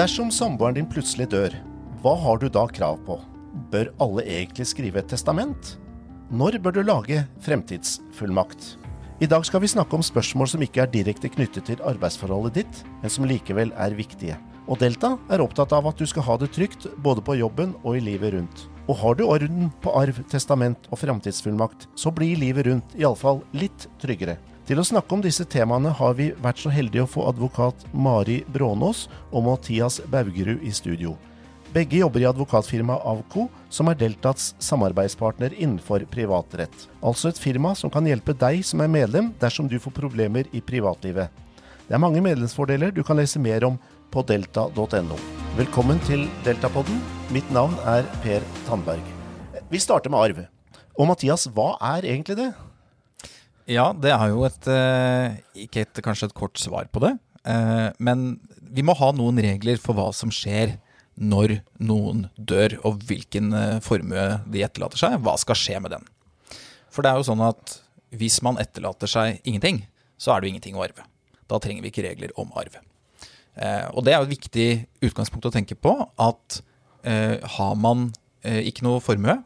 [0.00, 1.52] Dersom samboeren din plutselig dør,
[2.00, 3.18] hva har du da krav på?
[3.68, 5.74] Bør alle egentlig skrive et testament?
[6.32, 8.78] Når bør du lage fremtidsfullmakt?
[9.20, 12.80] I dag skal vi snakke om spørsmål som ikke er direkte knyttet til arbeidsforholdet ditt,
[13.02, 14.38] men som likevel er viktige.
[14.72, 17.98] Og Delta er opptatt av at du skal ha det trygt både på jobben og
[17.98, 18.64] i livet rundt.
[18.88, 23.90] Og har du orden på arv, testament og fremtidsfullmakt, så blir livet rundt iallfall litt
[24.00, 24.38] tryggere.
[24.70, 28.36] Til å snakke om disse temaene har vi vært så heldige å få advokat Mari
[28.54, 31.16] Brånås og Mathias Baugerud i studio.
[31.74, 36.86] Begge jobber i advokatfirmaet Avco, som er Deltats samarbeidspartner innenfor privatrett.
[37.02, 40.62] Altså et firma som kan hjelpe deg som er medlem dersom du får problemer i
[40.62, 41.34] privatlivet.
[41.88, 43.82] Det er mange medlemsfordeler du kan lese mer om
[44.14, 45.20] på delta.no.
[45.58, 47.02] Velkommen til Deltapodden.
[47.34, 49.02] Mitt navn er Per Tandberg.
[49.66, 50.44] Vi starter med arv.
[50.94, 52.52] Og Mathias, hva er egentlig det?
[53.70, 57.12] Ja, det er jo et eh, Ikke et, kanskje et kort svar på det.
[57.46, 60.76] eh, Men vi må ha noen regler for hva som skjer
[61.20, 65.18] når noen dør, og hvilken eh, formue de etterlater seg.
[65.22, 66.06] Hva skal skje med den?
[66.90, 67.76] For det er jo sånn at
[68.16, 69.82] hvis man etterlater seg ingenting,
[70.18, 71.04] så er det jo ingenting å arve.
[71.50, 72.78] Da trenger vi ikke regler om arv.
[73.94, 74.66] Og det er jo et viktig
[75.10, 76.58] utgangspunkt å tenke på, at
[77.58, 78.08] har man
[78.42, 79.36] ikke noe formue,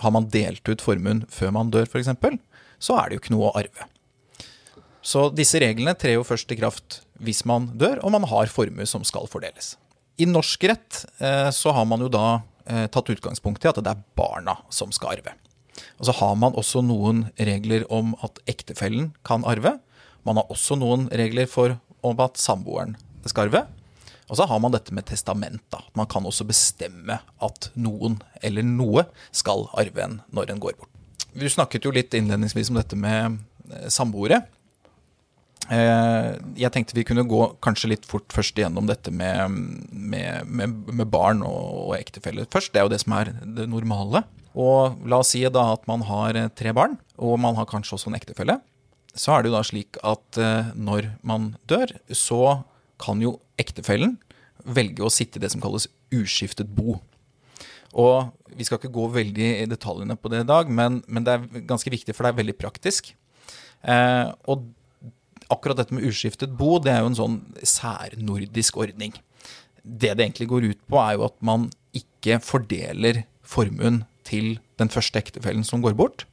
[0.00, 2.10] har man delt ut formuen før man dør f.eks.,
[2.80, 3.86] så er det jo ikke noe å arve.
[5.00, 8.86] Så disse reglene trer jo først i kraft hvis man dør, og man har formue
[8.88, 9.74] som skal fordeles.
[10.20, 13.92] I norsk rett eh, så har man jo da eh, tatt utgangspunkt i at det
[13.92, 15.36] er barna som skal arve.
[16.00, 19.78] Og så har man også noen regler om at ektefellen kan arve.
[20.28, 22.96] Man har også noen regler for om at samboeren
[23.28, 23.64] skal arve.
[24.30, 25.62] Og så har man dette med testament.
[25.72, 25.80] da.
[25.98, 30.99] Man kan også bestemme at noen eller noe skal arve en når en går bort.
[31.36, 33.38] Du snakket jo litt innledningsvis om dette med
[33.70, 34.42] eh, samboere.
[35.70, 39.54] Eh, Jeg tenkte vi kunne gå kanskje litt fort først igjennom dette med,
[39.92, 42.72] med, med, med barn og, og ektefelle først.
[42.74, 44.24] Det er jo det som er det normale.
[44.58, 47.98] Og la oss si da at man har eh, tre barn, og man har kanskje
[47.98, 48.58] også en ektefelle.
[49.14, 50.38] Så er det jo da slik at
[50.78, 52.60] når man dør, så
[53.02, 54.12] kan jo ektefellen
[54.62, 57.00] velge å sitte i det som kalles uskiftet bo.
[57.98, 61.34] Og vi skal ikke gå veldig i detaljene på det i dag, men, men det
[61.34, 63.12] er ganske viktig, for det er veldig praktisk.
[63.82, 64.68] Eh, og
[65.50, 69.14] akkurat dette med uskiftet bo, det er jo en sånn særnordisk ordning.
[69.82, 74.92] Det det egentlig går ut på, er jo at man ikke fordeler formuen til den
[74.92, 76.26] første ektefellen som går bort,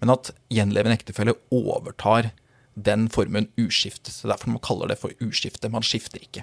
[0.00, 2.32] men at gjenlevende ektefelle overtar
[2.74, 4.10] den formuen uskiftet.
[4.10, 5.70] Så Derfor man kaller det for uskifte.
[5.70, 6.42] Man skifter ikke.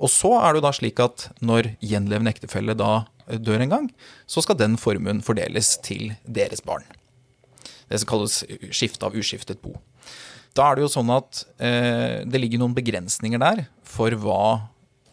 [0.00, 3.06] Og så er det jo da slik at når gjenlevende ektefelle da
[3.38, 3.86] dør en gang,
[4.26, 6.86] så skal den formuen fordeles til deres barn.
[7.90, 8.42] Det som kalles
[8.74, 9.74] skifte av uskiftet bo.
[10.54, 14.42] Da er det jo sånn at eh, det ligger noen begrensninger der for hva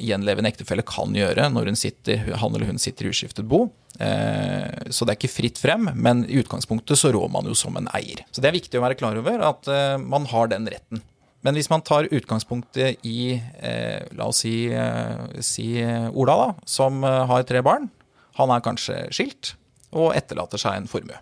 [0.02, 3.68] gjenlevende ektefelle kan gjøre når sitter, han eller hun sitter i uskiftet bo.
[4.00, 7.78] Eh, så det er ikke fritt frem, men i utgangspunktet så rår man jo som
[7.78, 8.22] en eier.
[8.32, 11.02] Så det er viktig å være klar over at eh, man har den retten.
[11.46, 15.70] Men hvis man tar utgangspunktet i, eh, la oss si, eh, si
[16.12, 17.90] Ola, da, som eh, har tre barn.
[18.38, 19.56] Han er kanskje skilt
[19.96, 21.18] og etterlater seg en formue.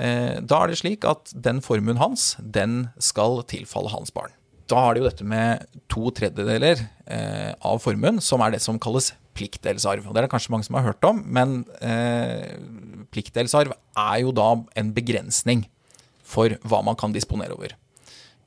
[0.00, 4.32] Eh, da er det slik at den formuen hans, den skal tilfalle hans barn.
[4.70, 8.80] Da er det jo dette med to tredjedeler eh, av formuen, som er det som
[8.80, 10.06] kalles pliktdelsarv.
[10.06, 12.56] Det er det kanskje mange som har hørt om, men eh,
[13.14, 14.48] pliktdelsarv er jo da
[14.78, 15.66] en begrensning
[16.24, 17.76] for hva man kan disponere over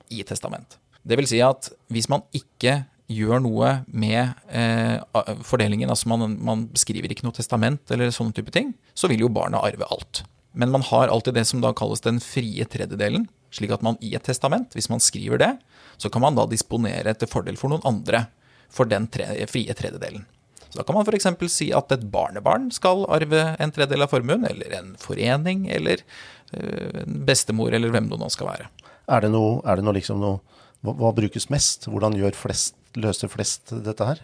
[0.10, 0.80] i testament.
[1.08, 4.98] Det vil si at hvis man ikke gjør noe med eh,
[5.48, 9.32] fordelingen, altså man, man skriver ikke noe testament eller sånne type ting, så vil jo
[9.32, 10.24] barna arve alt.
[10.58, 14.14] Men man har alltid det som da kalles den frie tredjedelen, slik at man i
[14.18, 15.52] et testament, hvis man skriver det,
[16.02, 18.26] så kan man da disponere til fordel for noen andre
[18.74, 20.26] for den tre, frie tredjedelen.
[20.68, 21.30] Så da kan man f.eks.
[21.54, 26.04] si at et barnebarn skal arve en tredjedel av formuen, eller en forening, eller
[26.52, 28.68] øh, en bestemor, eller hvem det nå skal være.
[29.08, 30.42] Er det noe, er det noe liksom noe
[30.86, 31.88] hva, hva brukes mest?
[31.90, 34.24] Hvordan gjør flest, løser flest dette her?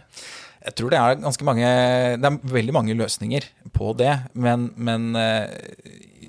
[0.64, 1.68] Jeg tror det er ganske mange
[2.16, 3.44] Det er veldig mange løsninger
[3.76, 5.10] på det, men, men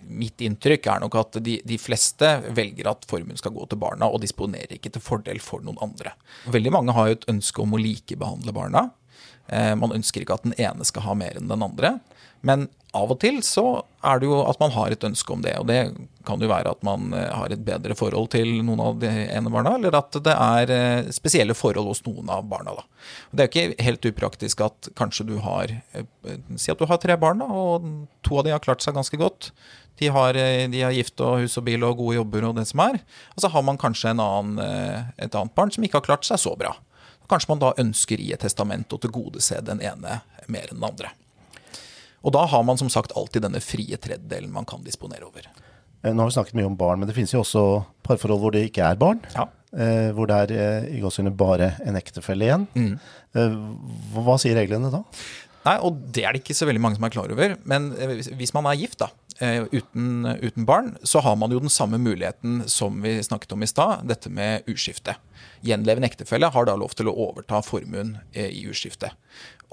[0.10, 4.10] mitt inntrykk er nok at de, de, fleste velger at formuen skal gå til barna,
[4.10, 6.16] og disponerer ikke til fordel for noen andre.
[6.52, 8.88] Veldig mange har jo et ønske om å likebehandle barna.
[9.48, 11.98] Eh, man ønsker ikke at den ene skal ha mer enn den andre.
[12.46, 13.64] Men av og til så
[14.06, 15.56] er det jo at man har et ønske om det.
[15.60, 15.80] Og det
[16.28, 19.76] kan jo være at man har et bedre forhold til noen av de ene barna,
[19.80, 22.78] eller at det er spesielle forhold hos noen av barna.
[22.78, 22.86] Da.
[23.32, 25.74] Det er jo ikke helt upraktisk at kanskje du har
[26.56, 27.84] Si at du har tre barn, da, og
[28.26, 29.52] to av de har klart seg ganske godt.
[30.00, 30.38] De har,
[30.72, 33.00] de har gift og hus og bil og gode jobber og det som er.
[33.36, 34.58] Og så har man kanskje annen,
[35.18, 36.74] et annet barn som ikke har klart seg så bra.
[37.32, 40.22] Kanskje man da ønsker i et testament å tilgodese den ene
[40.52, 41.14] mer enn den andre.
[42.26, 45.46] Og da har man som sagt alltid denne frie tredjedelen man kan disponere over.
[46.04, 47.66] Eh, Nå har vi snakket mye om barn, men det finnes jo også
[48.06, 49.22] parforhold hvor det ikke er barn.
[49.36, 49.46] Ja.
[49.76, 52.68] Eh, hvor det er eh, i gåsehudet bare en ektefelle igjen.
[53.36, 53.58] Eh,
[54.16, 55.04] hva, sier reglene da?
[55.66, 57.56] Nei, og det er det ikke så veldig mange som er klar over.
[57.66, 59.08] Men hvis- man er gift, da,
[59.42, 63.68] uten, uten barn, så har man jo den samme muligheten som vi snakket om i
[63.68, 65.18] stad, dette med uskifte.
[65.66, 69.12] Gjenlevende ektefelle har da lov til å overta formuen eh, i uskifte.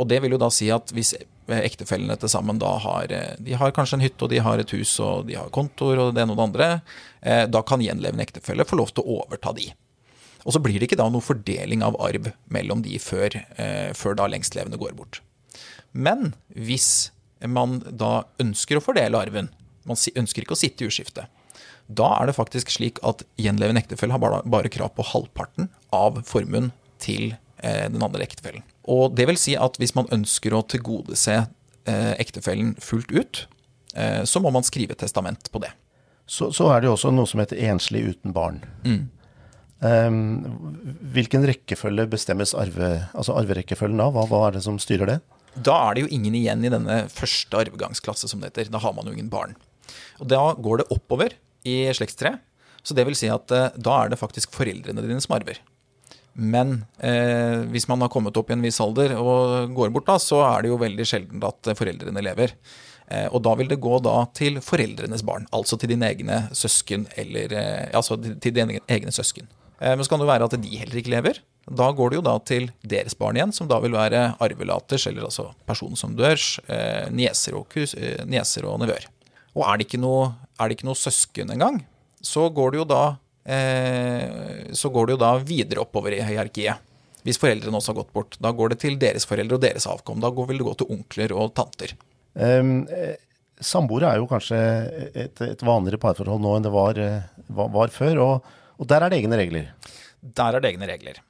[0.00, 3.34] Og det vil jo da si at hvis eh, ektefellene til sammen da har eh,
[3.42, 6.14] De har kanskje en hytte, og de har et hus, og de har kontor, og
[6.16, 6.70] det ene og det andre,
[7.20, 9.68] eh, da kan gjenlevende ektefelle få lov til å overta de.
[10.42, 14.18] Og så blir det ikke da noe fordeling av arv mellom de før, eh, før
[14.18, 15.20] da lengstlevende går bort.
[15.92, 17.11] Men hvis
[17.50, 19.50] man da ønsker å fordele arven,
[19.88, 21.26] man ønsker ikke å sitte i uskifte,
[21.90, 26.22] da er det faktisk slik at gjenlevende ektefelle har bare, bare krav på halvparten av
[26.28, 26.70] formuen
[27.02, 28.64] til eh, den andre ektefellen.
[28.90, 33.46] Og det vil si at hvis man ønsker å tilgodese eh, ektefellen fullt ut,
[33.94, 35.72] eh, så må man skrive testament på det.
[36.26, 38.62] Så, så er det jo også noe som heter enslig uten barn.
[39.82, 40.10] Eh,
[41.18, 44.14] hvilken rekkefølge bestemmes arve, altså arverekkefølgen av?
[44.14, 45.20] Hva, hva er det som styrer det?
[45.54, 48.70] Da er det jo ingen igjen i denne første arvegangsklasse, som det heter.
[48.72, 49.56] Da har man jo ingen barn.
[50.22, 51.36] Og da går det oppover
[51.68, 52.40] i slektstreet.
[52.82, 55.60] Så det vil si at eh, da er det faktisk foreldrene dine som arver.
[56.32, 60.16] Men eh, hvis man har kommet opp i en viss alder og går bort, da,
[60.18, 62.56] så er det jo veldig sjelden at eh, foreldrene lever.
[63.12, 67.06] Eh, og da vil det gå da til foreldrenes barn, altså til dine egne søsken
[67.20, 69.50] eller eh, Altså til dine egne søsken.
[69.78, 71.42] Eh, men så kan det være at de heller ikke lever.
[71.70, 75.28] Da går det jo da til deres barn igjen, som da vil være arvelaters, eller
[75.28, 79.06] altså personen som dørs, eh, nieser og, kus, eh, nieser og nevøer.
[79.54, 81.82] Og er det ikke noe, det ikke noe søsken engang,
[82.22, 83.02] så går det jo da
[83.44, 86.88] eh, så går det jo da videre oppover i hierarkiet.
[87.22, 88.36] Hvis foreldrene også har gått bort.
[88.42, 90.18] Da går det til deres foreldre og deres avkom.
[90.18, 91.92] Da går, vil det gå til onkler og tanter.
[92.34, 92.80] Um,
[93.62, 94.58] Samboere er jo kanskje
[95.14, 99.04] et, et vanligere parforhold nå enn det var, eh, var, var før, og, og der
[99.04, 99.68] er det egne regler.
[100.22, 101.20] Der er det egne regler.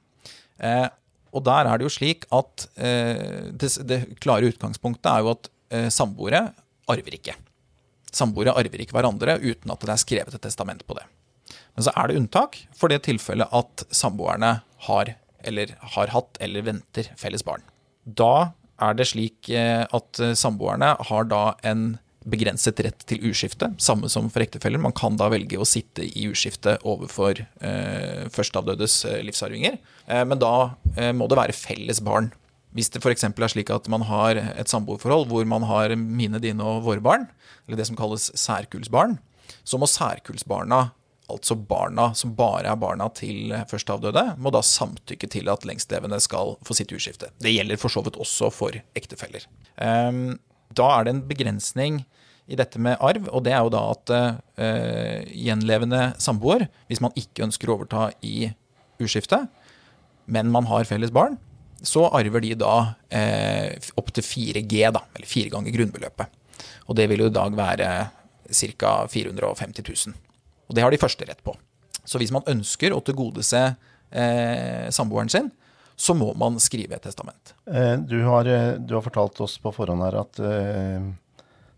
[0.59, 0.85] Eh,
[1.33, 5.49] og der er det jo slik at eh, det, det klare utgangspunktet er jo at
[5.73, 6.45] eh, samboere
[6.91, 7.35] arver ikke.
[8.13, 11.07] Samboere arver ikke hverandre uten at det er skrevet et testament på det.
[11.73, 16.67] Men så er det unntak for det tilfellet at samboerne har, eller har hatt eller
[16.67, 17.65] venter felles barn.
[18.05, 18.53] Da
[18.83, 21.95] er det slik eh, at eh, samboerne har da en
[22.29, 24.81] begrenset rett til uskifte, samme som for ektefeller.
[24.81, 29.77] Man kan da velge å sitte i uskifte overfor eh, førsteavdødes eh, livsarvinger,
[30.07, 30.53] eh, men da
[30.95, 32.31] eh, må det være felles barn.
[32.73, 33.27] Hvis det f.eks.
[33.27, 37.27] er slik at man har et samboerforhold hvor man har mine, dine og våre barn,
[37.67, 39.19] eller det som kalles særkullsbarn,
[39.63, 40.87] så må særkullsbarna,
[41.31, 46.57] altså barna som bare er barna til førsteavdøde, må da samtykke til at lengstlevende skal
[46.65, 47.29] få sitt uskifte.
[47.41, 49.45] Det gjelder for så vidt også for ektefeller.
[49.81, 50.39] Ehm,
[50.75, 52.01] da er det en begrensning
[52.51, 57.15] i dette med arv, og det er jo da at uh, gjenlevende samboer, hvis man
[57.19, 58.49] ikke ønsker å overta i
[59.03, 59.45] uskifte,
[60.27, 61.37] men man har felles barn,
[61.83, 66.39] så arver de da uh, opptil 4G, da, eller fire ganger grunnbeløpet.
[66.87, 67.89] Og det vil jo i dag være
[68.51, 68.93] ca.
[69.07, 70.15] 450 000.
[70.67, 71.55] Og det har de første rett på.
[72.03, 73.61] Så hvis man ønsker å tilgodese
[74.11, 75.49] eh, samboeren sin,
[75.95, 77.53] så må man skrive et testament.
[77.67, 81.05] Eh, Du har, eh, du har fortalt oss på forhånd her at eh,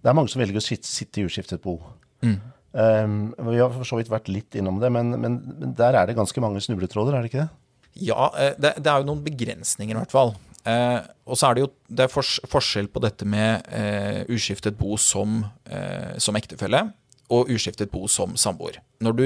[0.01, 1.79] det er mange som velger å sitte, sitte i uskiftet bo.
[2.23, 3.07] Eh,
[3.51, 6.17] vi har for så vidt vært litt innom det, men, men, men der er det
[6.17, 7.51] ganske mange snubletråder, er det ikke det?
[8.09, 8.27] Ja,
[8.59, 10.33] det, det er jo noen begrensninger i hvert fall.
[10.65, 14.75] Eh, og så er det jo det er fors forskjell på dette med eh, uskiftet
[14.79, 16.81] bo som, eh, som ektefelle
[17.33, 18.79] og uskiftet bo som samboer.
[19.01, 19.23] Når du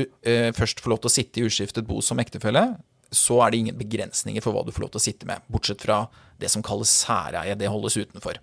[0.56, 2.62] først får lov til å sitte i uskiftet bo som ektefelle,
[3.16, 5.82] så er det ingen begrensninger for hva du får lov til å sitte med, bortsett
[5.86, 6.04] fra
[6.40, 7.58] det som kalles særeie.
[7.58, 8.38] Det holdes utenfor.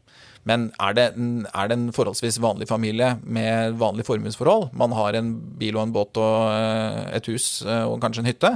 [0.46, 5.32] Men er det, er det en forholdsvis vanlig familie med vanlig formuesforhold, man har en
[5.58, 8.52] bil og en båt og eh, et hus eh, og kanskje en hytte,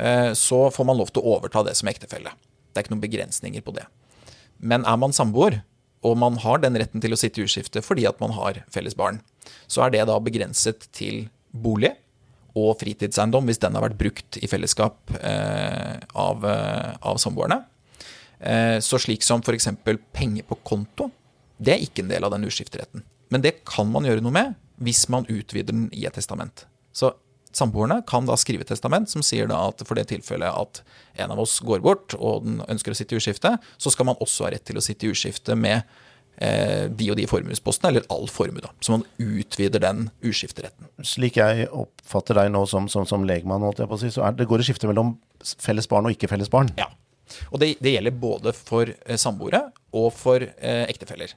[0.00, 2.32] eh, så får man lov til å overta det som ektefelle.
[2.32, 3.84] Det er ikke noen begrensninger på det.
[4.58, 5.60] Men er man samboer,
[6.06, 8.96] og man har den retten til å sitte i uskifte fordi at man har felles
[8.96, 9.20] barn,
[9.68, 11.92] så er det da begrenset til bolig
[12.56, 17.60] og fritidseiendom hvis den har vært brukt i fellesskap eh, av, eh, av samboerne.
[18.38, 19.68] Eh, så slik som f.eks.
[20.14, 21.10] penger på konto,
[21.58, 23.04] det er ikke en del av den uskifteretten.
[23.28, 26.64] Men det kan man gjøre noe med hvis man utvider den i et testament.
[26.94, 27.12] Så
[27.56, 30.82] samboerne kan da skrive et testament som sier da at for det tilfellet at
[31.18, 34.20] en av oss går bort og den ønsker å sitte i uskifte, så skal man
[34.22, 35.82] også ha rett til å sitte i uskifte med
[36.38, 38.62] de og de formuespostene, eller all formue.
[38.62, 38.68] da.
[38.78, 40.86] Så man utvider den uskifteretten.
[41.02, 44.22] Slik jeg oppfatter deg nå som, som, som legmann, holdt jeg på å si, så
[44.28, 45.16] er, det går det skifte mellom
[45.58, 46.70] felles barn og ikke felles barn.
[46.78, 46.86] Ja.
[47.50, 49.66] Og det, det gjelder både for eh, samboere
[49.96, 51.34] og for eh, ektefeller.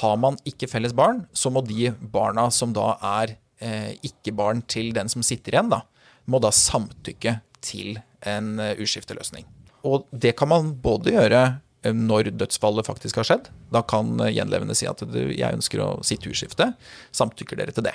[0.00, 4.92] Har man ikke felles barn, så må de barna som da er eh, ikke-barn til
[4.96, 5.84] den som sitter igjen, da,
[6.30, 9.46] må da samtykke til en uh, uskifteløsning.
[9.84, 11.58] Og det kan man både gjøre eh,
[11.92, 13.50] når dødsfallet faktisk har skjedd.
[13.74, 16.72] Da kan eh, gjenlevende si at jeg ønsker å sitte turskifte',
[17.12, 17.94] Samtykker dere til det?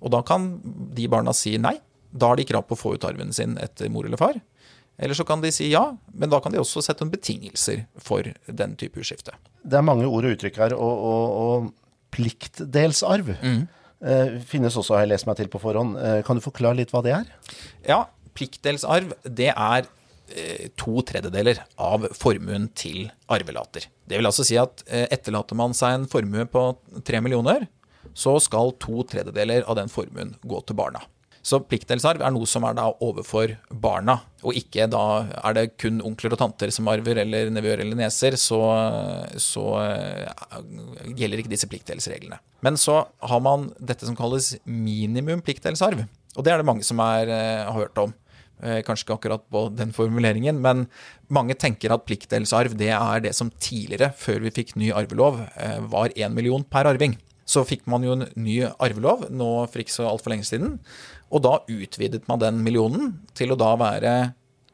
[0.00, 0.54] Og da kan
[0.96, 1.76] de barna si nei.
[2.10, 4.40] Da har de krav på å få ut arven sin etter mor eller far.
[5.00, 8.26] Eller så kan de si ja, men da kan de også sette noen betingelser for
[8.46, 9.36] den type uskifte.
[9.62, 11.70] Det er mange ord og uttrykk her, og, og, og
[12.12, 13.62] pliktdelsarv mm.
[14.04, 15.96] eh, finnes også, har jeg lest meg til på forhånd.
[15.96, 17.30] Eh, kan du forklare litt hva det er?
[17.86, 18.02] Ja,
[18.36, 19.94] pliktdelsarv det er eh,
[20.80, 23.86] to tredjedeler av formuen til arvelater.
[24.06, 26.64] Det vil altså si at eh, etterlater man seg en formue på
[27.06, 27.68] tre millioner,
[28.14, 31.02] så skal to tredjedeler av den formuen gå til barna.
[31.40, 35.04] Så pliktdelsarv er noe som er da overfor barna, og ikke da
[35.40, 38.60] er det kun onkler og tanter som arver, eller nevøer eller neser, så,
[39.40, 40.58] så uh,
[41.16, 42.36] gjelder ikke disse pliktdelsreglene.
[42.60, 46.04] Men så har man dette som kalles minimum pliktdelsarv,
[46.36, 47.32] og det er det mange som er,
[47.64, 48.12] har hørt om.
[48.60, 50.84] Uh, kanskje ikke akkurat på den formuleringen, men
[51.32, 55.40] mange tenker at pliktdelsarv det er det som tidligere, før vi fikk ny arvelov,
[55.92, 57.16] var én million per arving.
[57.50, 60.76] Så fikk man jo en ny arvelov nå for ikke så altfor lenge siden.
[61.34, 64.12] Og da utvidet man den millionen til å da være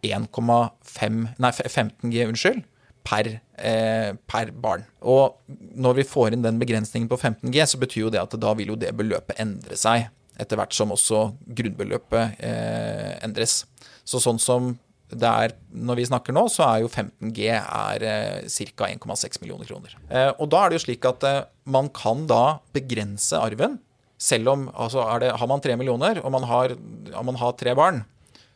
[0.07, 2.65] 1,5 Nei, 15 G, unnskyld.
[3.07, 3.29] Per,
[3.63, 4.83] eh, per, barn.
[5.07, 5.39] Og
[5.79, 8.55] når vi får inn den begrensningen på 15 G, så betyr jo det at da
[8.59, 10.09] vil jo det beløpet endre seg.
[10.37, 13.63] Etter hvert som også grunnbeløpet eh, endres.
[14.07, 14.75] Så sånn som
[15.07, 18.89] det er, når vi snakker nå, så er jo 15G er eh, ca.
[18.91, 19.93] 1,6 millioner kroner.
[20.11, 23.79] Eh, og da er det jo slik at eh, man kan da begrense arven.
[24.19, 26.75] Selv om altså det, Har man tre millioner, og man har,
[27.23, 28.03] man har tre barn,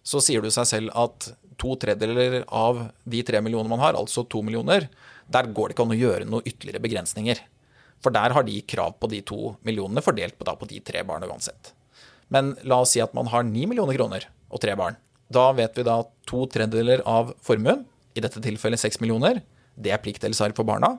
[0.02, 1.30] så sier det seg selv at
[1.60, 4.88] to tredjedeler av de tre millionene man har, altså to millioner,
[5.30, 7.42] der går det ikke an å gjøre noen ytterligere begrensninger.
[8.00, 11.04] For der har de krav på de to millionene fordelt på, da, på de tre
[11.06, 11.74] barna uansett.
[12.32, 14.96] Men la oss si at man har ni millioner kroner og tre barn.
[15.30, 17.84] Da vet vi da at to tredjedeler av formuen,
[18.14, 19.38] i dette tilfellet seks millioner,
[19.78, 20.96] det er pliktdelsarv for barna.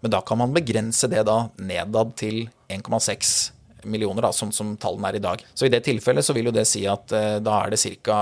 [0.00, 3.34] Men da kan man begrense det da nedad til 1,6
[3.88, 5.44] millioner, da, sånn som tallene er i dag.
[5.56, 8.20] Så i det tilfellet så vil jo det si at eh, da er det ca.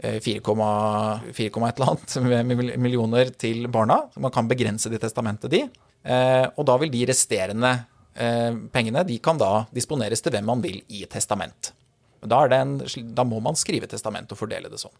[0.00, 3.98] 4,1 eller annet millioner til barna.
[4.16, 5.66] Man kan begrense det testamentet de.
[6.02, 7.74] Eh, og da vil de resterende
[8.14, 11.74] eh, pengene de kan da disponeres til hvem man vil i testament.
[12.20, 12.74] Da, en,
[13.16, 14.92] da, må man skrive testament og fordele det sånn.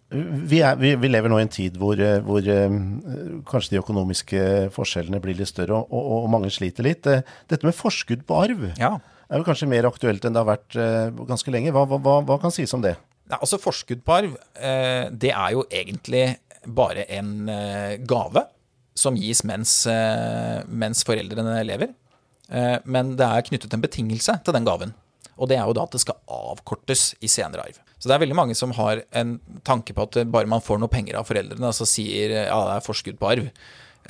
[0.49, 2.77] Vi, er, vi, vi lever nå i en tid hvor, eh, hvor, eh,
[3.49, 7.05] kanskje de økonomiske forskjellene blir litt større, og, og, og mange sliter litt.
[7.11, 8.95] Eh, dette med forskudd på arv ja.
[9.29, 10.79] er jo kanskje mer aktuelt enn det har vært
[11.29, 11.75] ganske lenge.
[11.77, 12.95] Hva, hva, hva kan sies om det?
[13.31, 14.33] Ja, altså Forskudd på arv,
[15.13, 16.25] det er jo egentlig
[16.67, 17.45] bare en
[18.09, 18.43] gave
[18.99, 19.85] som gis mens,
[20.67, 21.93] mens foreldrene lever.
[22.91, 24.97] Men det er knyttet en betingelse til den gaven.
[25.41, 27.79] Og det er jo da at det skal avkortes i senere arv.
[27.97, 30.93] Så det er veldig mange som har en tanke på at bare man får noe
[30.93, 33.49] penger av foreldrene, så sier ja, det er forskudd på arv.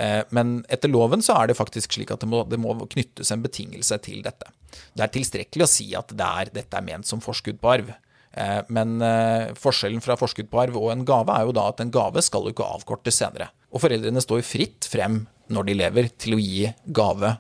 [0.00, 3.32] Eh, men etter loven så er det faktisk slik at det må, det må, knyttes
[3.34, 4.52] en betingelse til dette.
[4.94, 7.92] Det er tilstrekkelig å si at det er, dette er ment som forskudd på arv.
[8.30, 11.82] Eh, men eh, forskjellen fra forskudd på arv og en gave er jo da at
[11.82, 13.50] en gave skal jo ikke avkortes senere.
[13.74, 17.36] Og foreldrene står jo fritt frem når de lever til å gi gave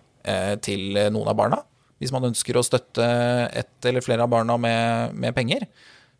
[0.60, 1.58] til noen av barna.
[2.00, 3.06] Hvis man ønsker å støtte
[3.52, 5.66] ett eller flere av barna med, med penger,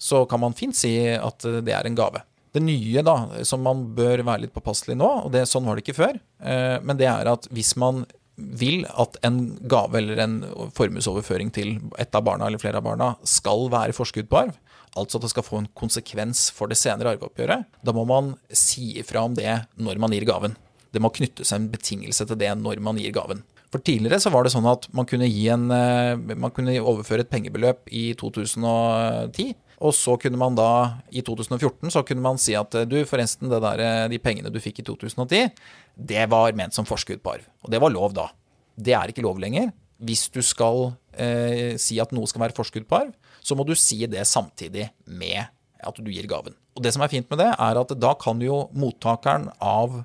[0.01, 2.23] så kan man fint si at det er en gave.
[2.53, 5.85] Det nye da, som man bør være litt påpasselig nå, og det, sånn var det
[5.85, 8.05] ikke før, eh, men det er at hvis man
[8.41, 10.39] vil at en gave eller en
[10.77, 14.57] formuesoverføring til et av barna eller flere av barna skal være forskudd på arv,
[14.99, 18.95] altså at det skal få en konsekvens for det senere arveoppgjøret, da må man si
[18.99, 20.57] ifra om det når man gir gaven.
[20.91, 23.45] Det må knyttes en betingelse til det når man gir gaven.
[23.71, 27.31] For tidligere så var det sånn at man kunne, en, eh, man kunne overføre et
[27.31, 29.53] pengebeløp i 2010.
[29.81, 33.81] Og så kunne man da, i 2014, så kunne man si at du, forresten, der,
[33.81, 35.55] eh, de pengene du fikk i 2010,
[35.97, 37.47] det var ment som forskudd på arv.
[37.65, 38.29] Og det var lov da.
[38.77, 39.71] Det er ikke lov lenger.
[40.01, 43.75] Hvis du skal eh, si at noe skal være forskudd på arv, så må du
[43.79, 45.47] si det samtidig med
[45.81, 46.57] at du gir gaven.
[46.77, 50.03] Og det som er fint med det, er at da kan jo mottakeren av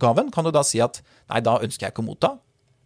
[0.00, 2.36] gaven kan du da si at nei, da ønsker jeg ikke å motta.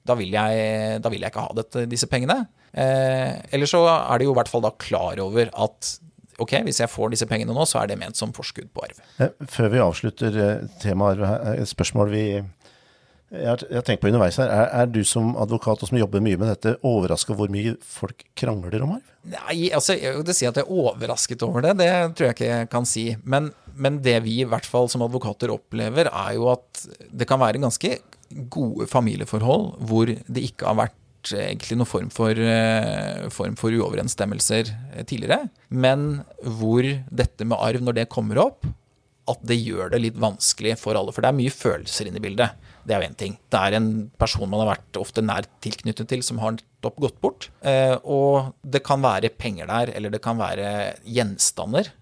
[0.06, 2.44] Da vil jeg, da vil jeg ikke ha dette, disse pengene.
[2.72, 5.92] Eh, eller så er de jo i hvert fall da klar over at
[6.42, 8.98] ok, hvis jeg får disse pengene nå, så er det ment som forskudd på arv.
[9.22, 12.26] Eh, før vi avslutter eh, temaet arv, et spørsmål vi
[13.32, 14.50] jeg har tenkt på underveis her.
[14.52, 18.26] Er, er, du som advokat og som jobber mye med dette, overraska hvor mye folk
[18.36, 19.06] krangler om arv?
[19.32, 21.78] Nei, altså, jeg vil si at jeg er overrasket over det.
[21.80, 23.06] Det tror jeg ikke jeg kan si.
[23.24, 27.40] Men men det vi i hvert fall som advokater opplever, er jo at det kan
[27.40, 27.96] være ganske
[28.52, 30.98] gode familieforhold hvor det ikke har vært
[31.30, 37.82] egentlig noen form for, eh, form for uoverensstemmelser eh, tidligere, men hvor dette med arv,
[37.82, 38.66] når det kommer opp,
[39.30, 41.12] at det gjør det litt vanskelig for alle.
[41.14, 42.58] For det er mye følelser inne i bildet.
[42.82, 43.36] Det er jo én ting.
[43.54, 47.46] Det er en person man har vært ofte nær tilknyttet til, som har gått bort.
[47.62, 51.94] Eh, og det kan være penger der, eller det kan være gjenstander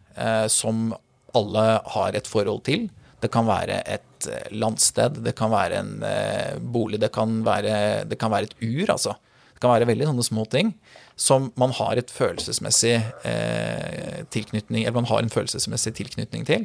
[0.53, 0.91] som
[1.39, 1.63] alle
[1.95, 2.89] har et forhold til.
[3.23, 4.03] Det kan være et
[4.53, 5.93] landsted, det kan være en
[6.73, 9.17] bolig, det kan være, det kan være et ur, altså.
[9.55, 10.75] Det kan være veldig sånne små ting
[11.21, 12.95] som man har et følelsesmessig
[13.29, 16.65] eh, tilknytning Eller man har en følelsesmessig tilknytning til.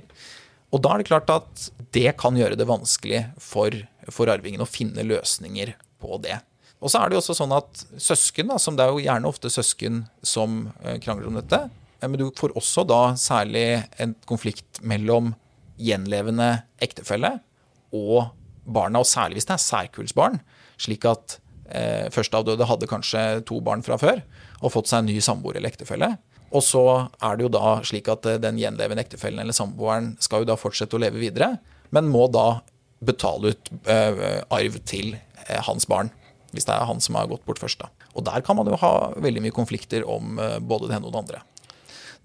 [0.71, 3.75] Og da er det klart at det kan gjøre det vanskelig for,
[4.07, 6.39] for arvingen å finne løsninger på det.
[6.79, 9.29] Og så er det jo også sånn at søsken, da, som det er jo gjerne
[9.29, 11.65] ofte søsken som eh, krangler om dette,
[11.99, 13.67] eh, men du får også da særlig
[13.99, 15.33] en konflikt mellom
[15.81, 16.49] gjenlevende
[16.83, 17.37] ektefelle
[17.95, 18.31] og
[18.65, 20.39] barna, og særlig hvis det er særkullsbarn,
[20.81, 21.37] slik at
[21.69, 24.23] eh, førsteavdøde hadde kanskje to barn fra før
[24.61, 26.15] og fått seg en ny samboer eller ektefelle.
[26.55, 26.83] Og så
[27.23, 30.59] er det jo da slik at eh, den gjenlevende ektefellen eller samboeren skal jo da
[30.59, 31.55] fortsette å leve videre,
[31.95, 32.61] men må da
[33.05, 36.11] betale ut eh, arv til eh, hans barn.
[36.55, 37.91] Hvis det er han som har gått bort først, da.
[38.15, 41.15] Og der kan man jo ha veldig mye konflikter om eh, både det ene og
[41.15, 41.41] det andre.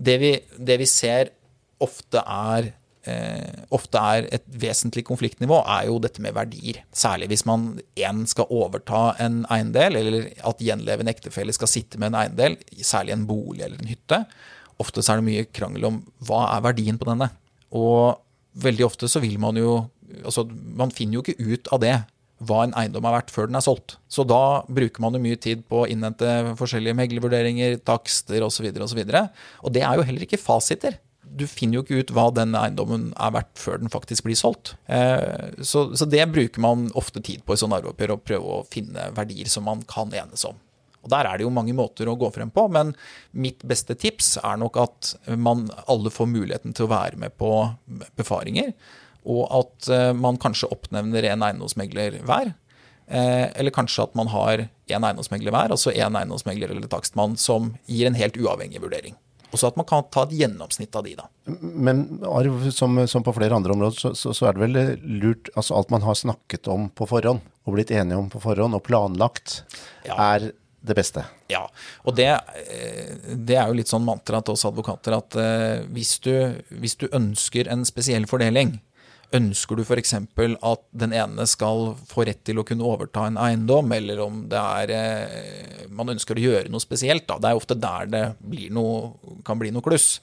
[0.00, 1.34] Det vi, det vi ser
[1.82, 2.70] ofte er
[3.72, 6.82] ofte er et vesentlig konfliktnivå, er jo dette med verdier.
[6.92, 12.12] Særlig hvis man én skal overta en eiendel, eller at gjenlevende ektefelle skal sitte med
[12.12, 14.20] en eiendel, særlig en bolig eller en hytte.
[14.80, 17.30] Ofte så er det mye krangel om hva er verdien på denne.
[17.76, 18.20] Og
[18.60, 19.86] veldig ofte så vil man jo
[20.26, 21.92] Altså, man finner jo ikke ut av det
[22.42, 23.94] hva en eiendom er verdt før den er solgt.
[24.10, 28.66] Så da bruker man jo mye tid på å innhente forskjellige meglervurderinger, takster osv.
[28.72, 30.98] Og, så videre, og, så og det er jo heller ikke fasiter
[31.30, 34.74] du finner jo ikke ut hva den eiendommen er verdt før den faktisk blir solgt.
[34.90, 39.10] Eh, så, det bruker man ofte tid på i sånne arveoppgjør, å prøve å finne
[39.16, 40.58] verdier som man kan enes om.
[41.00, 42.92] Og Der er det jo mange måter å gå frem på, men
[43.32, 47.52] mitt beste tips er nok at man alle får muligheten til å være med på
[48.18, 48.74] befaringer,
[49.30, 52.52] og at eh, man kanskje oppnevner en eiendomsmegler hver.
[53.10, 57.74] Eh, eller kanskje at man har én eiendomsmegler hver, altså én eiendomsmegler eller takstmann som
[57.90, 59.16] gir en helt uavhengig vurdering.
[59.50, 61.26] Og så at man kan ta et gjennomsnitt av de, da.
[61.60, 64.78] Men arv, som, som på flere andre områder, så, så, så, er det vel
[65.22, 68.76] lurt Altså alt man har snakket om på forhånd, og blitt enige om på forhånd,
[68.78, 69.62] og planlagt,
[70.06, 70.14] ja.
[70.14, 71.24] er det beste.
[71.52, 71.64] Ja,
[72.06, 76.14] og det, eh, det, er jo litt sånn mantra til oss advokater at uh, hvis,
[76.24, 76.32] du,
[76.80, 78.78] hvis du ønsker en spesiell fordeling,
[79.36, 80.14] Ønsker du f.eks.
[80.16, 84.58] at den ene skal få rett til å kunne overta en eiendom, eller om det
[84.60, 87.38] er eh, man ønsker å gjøre noe spesielt, da.
[87.38, 88.24] det er ofte der det
[88.74, 89.14] noe,
[89.46, 90.18] kan bli noe kluss,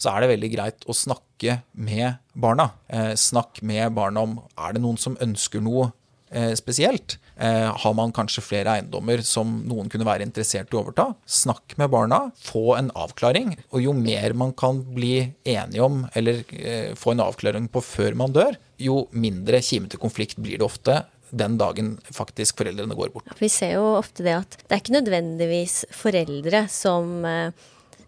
[0.00, 2.70] så er det veldig greit å snakke med barna.
[2.88, 5.92] Eh, snakk med barna om er det noen som ønsker noe
[6.30, 7.18] Eh, spesielt.
[7.36, 11.74] Eh, har man kanskje flere eiendommer som noen kunne være interessert i å overta, snakk
[11.76, 13.52] med barna, få en avklaring.
[13.76, 18.16] Og jo mer man kan bli enige om, eller eh, få en avklaring på før
[18.16, 21.02] man dør, jo mindre kimete konflikt blir det ofte
[21.36, 23.28] den dagen faktisk foreldrene går bort.
[23.42, 27.26] Vi ser jo ofte det at det er ikke nødvendigvis foreldre som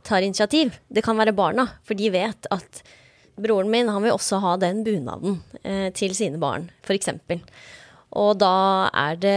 [0.07, 0.79] tar initiativ.
[0.89, 2.81] Det kan være barna, for de vet at
[3.37, 5.41] broren min han vil også ha den bunaden
[5.99, 7.11] til sine barn, f.eks.
[8.17, 8.89] Og da
[9.21, 9.35] det,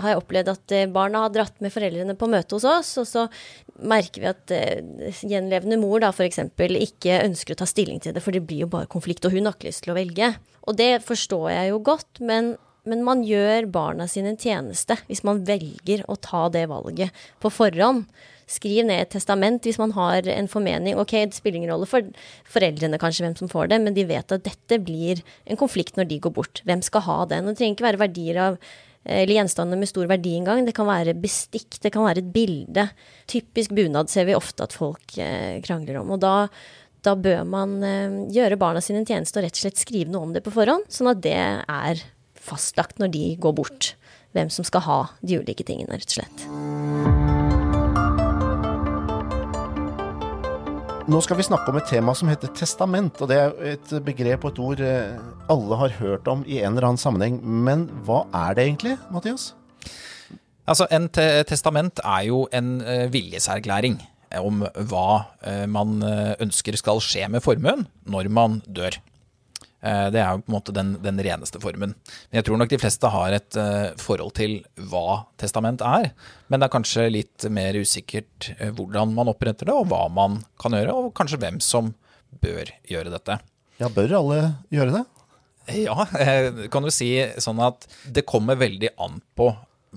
[0.00, 3.08] har jeg opplevd at eh, barna har dratt med foreldrene på møte hos oss, og
[3.08, 3.26] så
[3.84, 6.40] merker vi at uh, gjenlevende mor da f.eks.
[6.56, 9.48] ikke ønsker å ta stilling til det, for det blir jo bare konflikt, og hun
[9.48, 10.30] har ikke lyst til å velge.
[10.66, 12.54] Og det forstår jeg jo godt, men,
[12.86, 17.52] men man gjør barna sine en tjeneste hvis man velger å ta det valget på
[17.52, 18.06] forhånd.
[18.46, 20.94] Skriv ned et testament hvis man har en formening.
[21.02, 22.06] Ok, det spiller ingen rolle for
[22.46, 26.10] foreldrene kanskje hvem som får det, men de vet at dette blir en konflikt når
[26.12, 26.62] de går bort.
[26.68, 27.50] Hvem skal ha den?
[27.50, 28.60] Det trenger ikke være verdier av
[29.06, 30.64] eller gjenstander med stor verdi engang.
[30.66, 32.88] Det kan være bestikk, det kan være et bilde.
[33.30, 36.10] Typisk bunad ser vi ofte at folk eh, krangler om.
[36.16, 36.48] Og da,
[37.06, 40.26] da bør man eh, gjøre barna sine en tjeneste og rett og slett skrive noe
[40.26, 42.02] om det på forhånd, sånn at det er
[42.46, 43.94] fastlagt når de går bort.
[44.36, 46.46] Hvem som skal ha de ulike tingene, rett og slett.
[51.06, 53.20] Nå skal vi snakke om et tema som heter testament.
[53.22, 55.20] og Det er et begrep og et ord eh,
[55.52, 57.38] alle har hørt om i en eller annen sammenheng.
[57.46, 59.52] Men hva er det egentlig, Mathias?
[60.66, 64.00] Altså, En te testament er jo en uh, viljeserklæring
[64.42, 65.10] om hva
[65.46, 66.02] uh, man
[66.42, 68.98] ønsker skal skje med formuen når man dør.
[69.86, 71.94] Eh, det er jo på en måte den, den, reneste formen.
[71.94, 74.58] Men jeg tror nok de fleste har et uh, forhold til
[74.90, 76.10] hva testament er.
[76.50, 80.40] Men det er kanskje litt mer usikkert uh, hvordan man oppretter det, og hva man
[80.62, 81.94] kan gjøre, og kanskje hvem som
[82.42, 83.38] bør gjøre dette.
[83.80, 84.40] Ja, bør alle
[84.72, 85.04] gjøre det?
[85.66, 87.10] Ja, eh, kan du si
[87.42, 89.50] sånn at det kommer veldig an på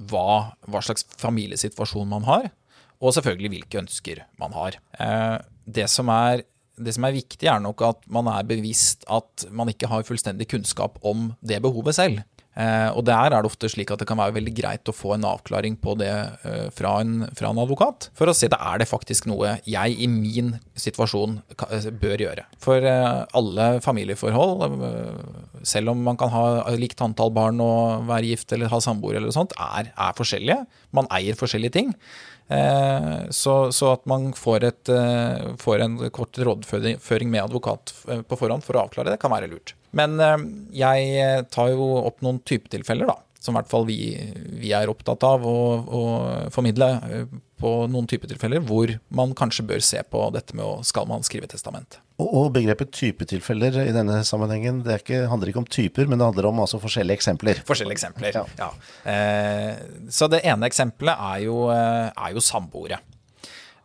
[0.09, 2.49] hva, hva slags familiesituasjon man har,
[2.99, 4.79] og selvfølgelig hvilke ønsker man har.
[4.99, 5.37] Eh,
[5.69, 6.43] det som er
[6.79, 10.49] det som er viktig, er nok at man er bevisst at man ikke har fullstendig
[10.51, 12.23] kunnskap om det behovet selv.
[12.59, 15.13] Eh, og der er det ofte slik at det kan være veldig greit å få
[15.15, 18.81] en avklaring på det eh, fra, en, fra, en, advokat, for å se det er
[18.81, 21.37] det faktisk noe jeg i min situasjon
[21.69, 22.47] eh, bør gjøre.
[22.59, 24.65] For alle familieforhold,
[25.67, 26.43] selv om man kan ha
[26.79, 30.63] likt antall barn og være gift eller ha samboer eller sånt, er, er forskjellige.
[30.95, 31.95] Man eier forskjellige ting.
[32.49, 34.89] Så, så, at man får, et,
[35.61, 37.93] får en kort rådføring med advokat
[38.25, 39.75] på forhånd for å avklare det, kan være lurt.
[39.97, 40.37] Men eh,
[40.81, 43.17] jeg tar jo opp noen typetilfeller, da.
[43.39, 43.99] Som i hvert fall vi,
[44.59, 46.01] vi er opptatt av å, å,
[46.51, 50.81] formidle eh, på noen type tilfeller, hvor man kanskje bør se på dette med å
[50.87, 52.01] skal man skrive testament.
[52.19, 56.27] Og, og begrepet typetilfeller i denne sammenhengen, det ikke, handler ikke om typer, men det
[56.27, 57.63] handler om altså forskjellige eksempler.
[57.67, 58.43] Forskjellige eksempler, ja.
[58.59, 58.69] ja.
[59.07, 62.99] Eh, så det ene eksempelet er jo, eh, er jo samboere.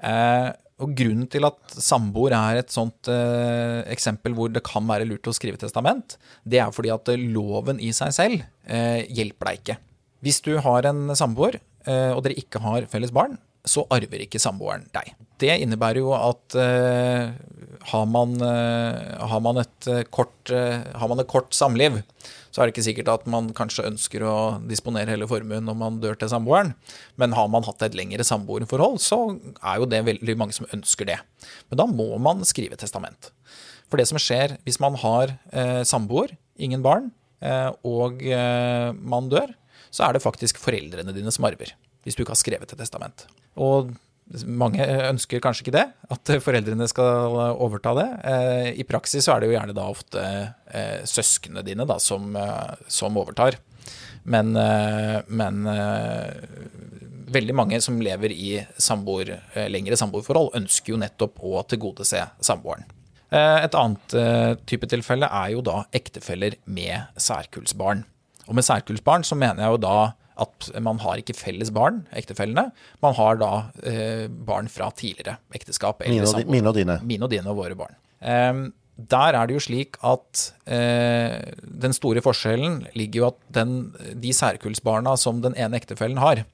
[0.04, 0.50] Eh,
[0.82, 5.28] og grunnen til at samboer er et sånt eh, eksempel hvor det kan være lurt
[5.30, 9.78] å skrive testament, det er fordi at loven i seg selv eh, hjelper deg ikke.
[10.24, 14.42] Hvis du har en samboer, eh, og dere ikke har felles barn, så arver ikke
[14.42, 15.14] samboeren deg.
[15.40, 17.30] Det innebærer jo at eh,
[17.92, 22.02] har, man, eh, har, man et kort, har man et kort samliv,
[22.54, 24.34] så er det ikke sikkert at man kanskje ønsker å
[24.70, 26.70] disponere hele formuen når man dør til samboeren.
[27.18, 29.18] Men har man hatt et lengre samboerforhold, så
[29.58, 31.18] er jo det veldig mange som ønsker det.
[31.66, 33.32] Men da må man skrive testament.
[33.90, 37.10] For det som skjer hvis man har eh, samboer, ingen barn,
[37.42, 39.50] eh, og eh, man dør,
[39.90, 41.74] så er det faktisk foreldrene dine som arver.
[42.06, 43.26] Hvis du ikke har skrevet et testament.
[43.58, 43.90] Og
[44.48, 45.84] mange ønsker kanskje ikke det,
[46.14, 48.06] at foreldrene skal overta det.
[48.24, 52.32] Eh, I praksis så er det jo gjerne da ofte eh, søsknene dine da, som,
[52.36, 53.58] eh, som overtar.
[54.24, 54.54] Men,
[55.28, 55.58] men,
[57.28, 59.34] veldig mange som lever i samboer,
[59.68, 62.88] lengre samboerforhold, ønsker jo nettopp å tilgodese samboeren.
[63.28, 64.16] Et annet
[64.64, 68.00] type tilfelle er jo da ektefeller med særkullsbarn.
[68.48, 69.98] Og med særkullsbarn så mener jeg jo da
[70.40, 72.68] at man har ikke felles barn, ektefellene.
[73.04, 73.50] Man har da
[73.86, 76.02] eh, barn fra tidligere ekteskap.
[76.06, 76.98] Mine og, mine og, dine.
[77.06, 77.94] Mine og dine og våre barn.
[78.18, 83.72] Eh, der er det jo slik at eh, den store forskjellen ligger jo at den,
[84.22, 86.44] de særkullsbarna som den ene ektefellen har,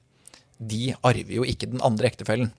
[0.61, 2.53] de arver jo ikke den andre ektefellen.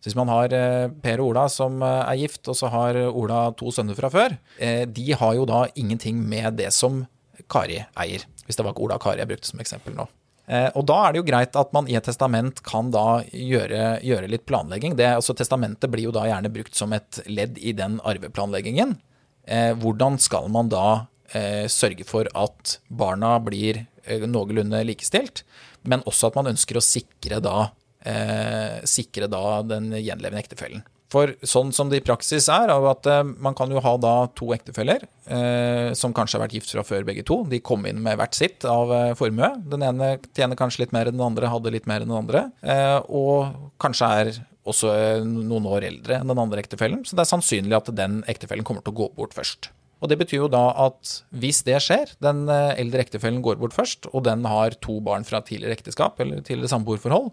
[0.00, 2.96] Så hvis man har eh, Per og Ola som eh, er gift, og så har
[3.10, 7.02] Ola to sønner fra før, eh, de har jo da ingenting med det som
[7.50, 8.24] Kari eier.
[8.46, 10.06] Hvis det var ikke Ola og Kari jeg brukte som eksempel nå.
[10.50, 14.00] Eh, og da er det jo greit at man i et testament kan da gjøre,
[14.02, 14.96] gjøre litt planlegging.
[14.98, 18.96] Det, altså Testamentet blir jo da gjerne brukt som et ledd i den arveplanleggingen.
[19.46, 25.44] Eh, hvordan skal man da eh, sørge for at barna blir noenlunde likestilt,
[25.86, 27.68] men også at man ønsker å sikre da,
[28.88, 30.82] sikre da den gjenlevende ektefellen.
[31.10, 34.14] For sånn som det i praksis er, er at eh, man kan jo ha da
[34.38, 37.40] to ektefeller eh, som kanskje har vært gift fra før begge to.
[37.50, 39.50] De kom inn med hvert sitt av eh, formue.
[39.72, 42.44] Den ene tjener kanskje litt mer enn den andre, hadde litt mer enn den andre.
[42.62, 44.32] Eh, og kanskje er
[44.70, 47.02] også eh, noen år eldre enn den andre ektefellen.
[47.02, 49.72] Så det er sannsynlig at den ektefellen kommer til å gå bort først.
[50.00, 53.74] Og Det betyr jo da at hvis det skjer, den eh, eldre ektefellen går bort
[53.76, 57.32] først, og den har to barn fra tidligere ekteskap eller tidligere samboerforhold,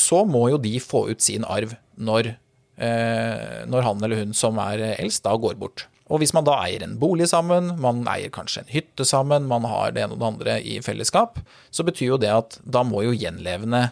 [0.00, 2.32] så må jo de få ut sin arv når
[2.78, 5.88] når han eller hun som er eldst, da går bort.
[6.08, 9.66] Og hvis man da eier en bolig sammen, man eier kanskje en hytte sammen, man
[9.68, 13.02] har det ene og det andre i fellesskap, så betyr jo det at da må
[13.04, 13.90] jo gjenlevende,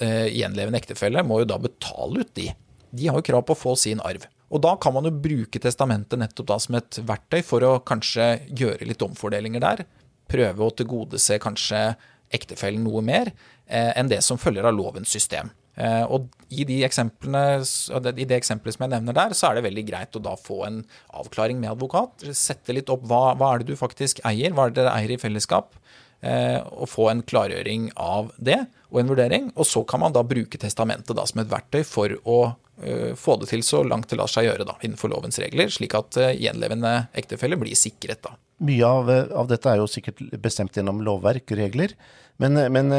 [0.00, 2.48] eh, gjenlevende ektefelle må jo da betale ut de.
[2.90, 4.24] De har jo krav på å få sin arv.
[4.50, 8.32] Og da kan man jo bruke testamentet nettopp da som et verktøy for å kanskje
[8.48, 9.84] gjøre litt omfordelinger der.
[10.30, 11.92] Prøve å tilgodese kanskje
[12.32, 13.30] ektefellen noe mer
[13.66, 15.52] eh, enn det som følger av lovens system.
[15.78, 19.84] Eh, og i, de i det eksempelet som jeg nevner der, så er det veldig
[19.86, 20.80] greit å da få en
[21.16, 22.26] avklaring med advokat.
[22.36, 25.14] Sette litt opp hva, hva er det du faktisk eier, hva er det dere eier
[25.14, 25.76] i fellesskap?
[26.20, 28.58] Eh, og få en klargjøring av det,
[28.90, 29.52] og en vurdering.
[29.54, 33.38] Og så kan man da bruke testamentet da som et verktøy for å uh, få
[33.40, 37.06] det til så langt det lar seg gjøre da, innenfor lovens regler, slik at gjenlevende
[37.16, 38.20] ektefelle blir sikret.
[38.26, 38.34] da.
[38.66, 41.94] Mye av, av, dette er jo sikkert bestemt gjennom lovverk regler,
[42.42, 42.92] men, men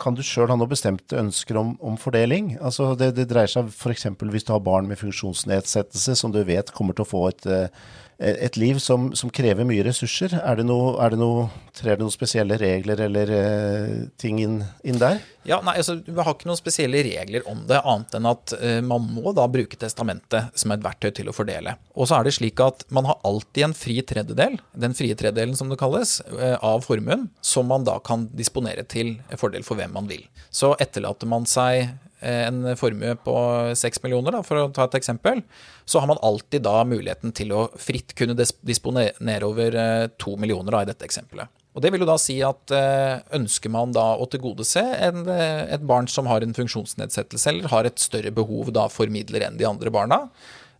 [0.00, 2.54] kan du sjøl ha noe bestemte ønsker om, om fordeling?
[2.64, 4.06] Altså det, det, dreier seg f.eks.
[4.18, 7.88] hvis du har barn med funksjonsnedsettelse som du vet kommer til å få et, eh,
[8.18, 10.32] et liv som, som krever mye ressurser.
[10.42, 11.44] Er det noe, er det noe,
[11.76, 15.20] trer det noen spesielle regler eller eh, ting inn, inn, der?
[15.46, 18.80] Ja, nei, altså, Vi har ikke noen spesielle regler om det, annet enn at eh,
[18.82, 21.76] man må da bruke testamentet som et verktøy til å fordele.
[21.94, 25.54] Og så er det slik at man har alltid en fri tredjedel, den frie tredjedelen
[25.58, 29.94] som det kalles, eh, av formuen, som man da kan disponere til fordel for hvem
[29.94, 30.26] man vil.
[30.50, 33.36] Så etterlater man seg Eh, en formue på
[33.76, 35.42] 6 millioner, da, for å ta et eksempel,
[35.88, 39.78] så har man alltid da muligheten til å fritt kunne disponere over
[40.18, 41.52] 2 millioner da, i dette eksempelet.
[41.76, 45.84] Og Det vil jo da si at eh, ønsker man da å tilgodese en, et
[45.86, 49.68] barn som har en funksjonsnedsettelse, eller har et større behov da for midler enn de
[49.68, 50.24] andre barna,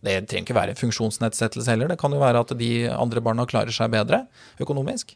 [0.03, 3.75] det trenger ikke være funksjonsnedsettelse heller, det kan jo være at de andre barna klarer
[3.75, 4.21] seg bedre
[4.63, 5.11] økonomisk.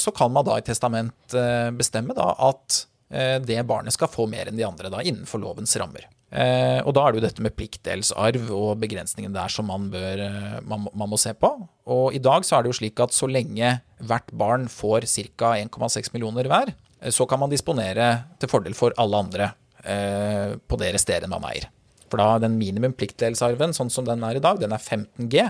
[0.00, 1.36] Så kan man da i testament
[1.76, 5.76] bestemme da at Eh, det barnet skal få mer enn de andre, da, innenfor lovens
[5.78, 6.08] rammer.
[6.34, 10.22] Eh, og da er det jo dette med pliktdelsarv og begrensningen der som man, bør,
[10.24, 11.50] eh, man, man, må se på.
[11.94, 15.06] Og i dag så er det jo slik at så lenge hvert barn får
[15.38, 15.54] ca.
[15.60, 16.74] 1,6 millioner hver,
[17.14, 18.08] så kan man disponere
[18.42, 19.52] til fordel for alle andre
[19.84, 21.68] eh, på det resterende man eier.
[22.14, 25.48] For da den minimum pliktdelsarven, sånn som den er i dag, den er 15 G.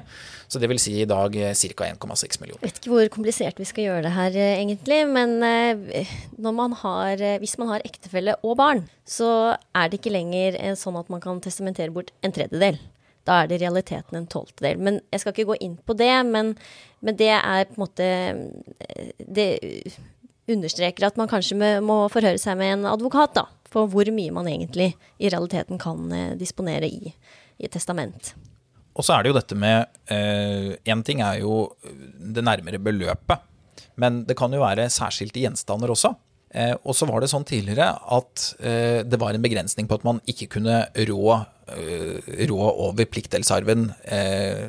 [0.48, 1.88] Så det vil si i dag ca.
[1.90, 2.62] 1,6 millioner.
[2.62, 6.72] Jeg vet ikke hvor komplisert vi skal gjøre det her eh, egentlig, men eh, man
[6.80, 9.28] har, eh, hvis man har ektefelle og barn, så
[9.76, 12.80] er det ikke lenger sånn at man kan testamentere bort en tredjedel.
[13.28, 14.80] Da er det i realiteten en tolvtedel.
[14.80, 16.54] Men jeg skal ikke gå inn på det, men,
[17.04, 18.08] men det er på en måte
[19.18, 19.48] Det
[20.48, 24.48] understreker at man kanskje må forhøre seg med en advokat, da på hvor mye man
[24.50, 27.12] egentlig i realiteten kan eh, disponere i,
[27.58, 28.34] i et testament.
[28.94, 33.50] Og så er det jo dette med Én eh, ting er jo det nærmere beløpet,
[33.98, 36.14] men det kan jo være særskilte gjenstander også.
[36.54, 40.06] Eh, og så var det sånn tidligere at eh, det var en begrensning på at
[40.06, 41.38] man ikke kunne rå,
[41.74, 44.68] eh, rå over pliktdelsarven eh,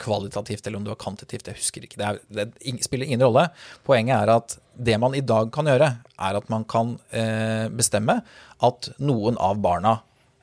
[0.00, 2.00] kvalitativt eller om det var kvantitativt, jeg husker ikke.
[2.00, 3.48] Det, er, det, spiller ingen rolle.
[3.86, 8.20] Poenget er at det man i dag kan gjøre, er at man kan eh, bestemme
[8.66, 9.98] at noen av barna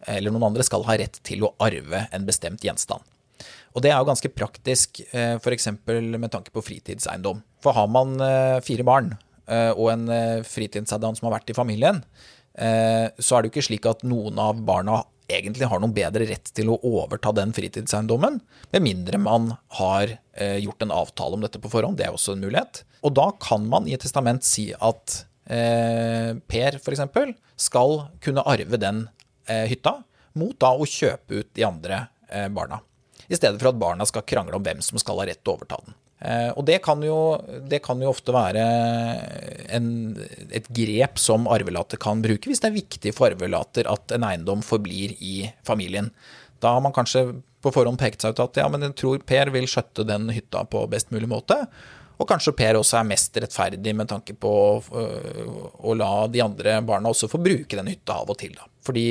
[0.09, 3.03] eller noen andre skal ha rett til å arve en bestemt gjenstand.
[3.73, 5.71] Og det er jo ganske praktisk eh, f.eks.
[5.87, 7.41] med tanke på fritidseiendom.
[7.63, 9.15] For har man eh, fire barn
[9.47, 12.05] eh, og en eh, fritidseiendom som har vært i familien,
[12.53, 14.99] så er det jo ikke slik at noen av barna
[15.31, 18.39] egentlig har noen bedre rett til å overta den fritidseiendommen,
[18.73, 21.97] med mindre man har eh, gjort en avtale om dette på forhånd.
[21.99, 22.83] Det er også en mulighet.
[23.03, 25.19] Og da kan man i et testament si at
[25.51, 27.03] eh, Per f.eks.
[27.67, 29.05] skal kunne arve den
[29.47, 29.99] eh, hytta,
[30.39, 32.81] mot da å kjøpe ut de andre eh, barna.
[33.27, 35.57] I stedet for at barna skal krangle om hvem som skal ha rett til å
[35.57, 35.95] overta den.
[36.23, 37.35] Eh, og det kan, jo,
[37.67, 38.63] det kan jo ofte være
[39.75, 39.87] en,
[40.55, 44.63] et grep som arvelater kan bruke, hvis det er viktig for arvelater at en eiendom
[44.63, 46.13] forblir i familien.
[46.63, 47.27] Da har man kanskje
[47.63, 50.63] på forhånd pekt seg ut at ja, men jeg tror Per vil skjøtte den hytta
[50.67, 51.59] på best mulig måte.
[52.21, 55.05] Og kanskje Per også er mest rettferdig med tanke på å,
[55.75, 58.53] å la de andre barna også få bruke den hytta av og til.
[58.55, 58.69] Da.
[58.85, 59.07] Fordi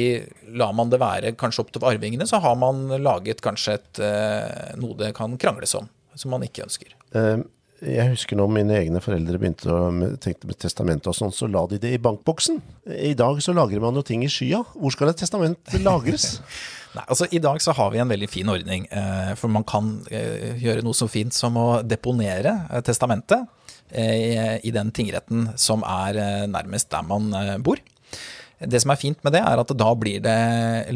[0.56, 4.78] lar man det være kanskje opp til arvingene, så har man laget kanskje et, øh,
[4.80, 6.94] noe det kan krangles om som man ikke ønsker.
[7.14, 7.42] Uh,
[7.82, 9.90] jeg husker når mine egne foreldre begynte å
[10.22, 12.60] tenke med testamentet og sånn, så la de det i bankboksen.
[12.94, 14.60] I dag så lagrer man jo ting i skya.
[14.76, 16.36] Hvor skal et testament lagres?
[16.94, 19.94] Nei, altså I dag så har vi en veldig fin ordning, eh, for man kan
[20.12, 23.48] eh, gjøre noe så fint som å deponere eh, testamentet
[23.92, 26.16] i den tingretten som er
[26.48, 27.26] nærmest der man
[27.60, 27.76] bor.
[28.56, 30.36] Det som er fint med det, er at da blir det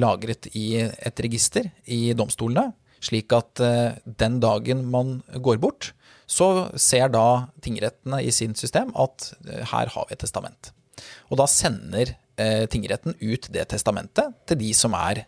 [0.01, 2.71] lagret i et register i domstolene
[3.05, 5.93] slik at eh, den dagen man går bort,
[6.27, 10.73] så ser da tingrettene i sin system at eh, her har vi et testament.
[11.31, 15.27] Og da sender eh, tingretten ut det testamentet til de som er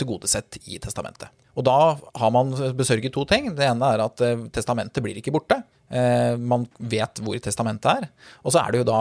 [0.00, 1.28] tilgodesett i testamentet.
[1.52, 3.50] Og da har man besørget to ting.
[3.52, 4.22] Det ene er at
[4.56, 5.58] testamentet blir ikke borte.
[6.40, 8.06] Man vet hvor testamentet er.
[8.42, 9.00] Og så er det jo da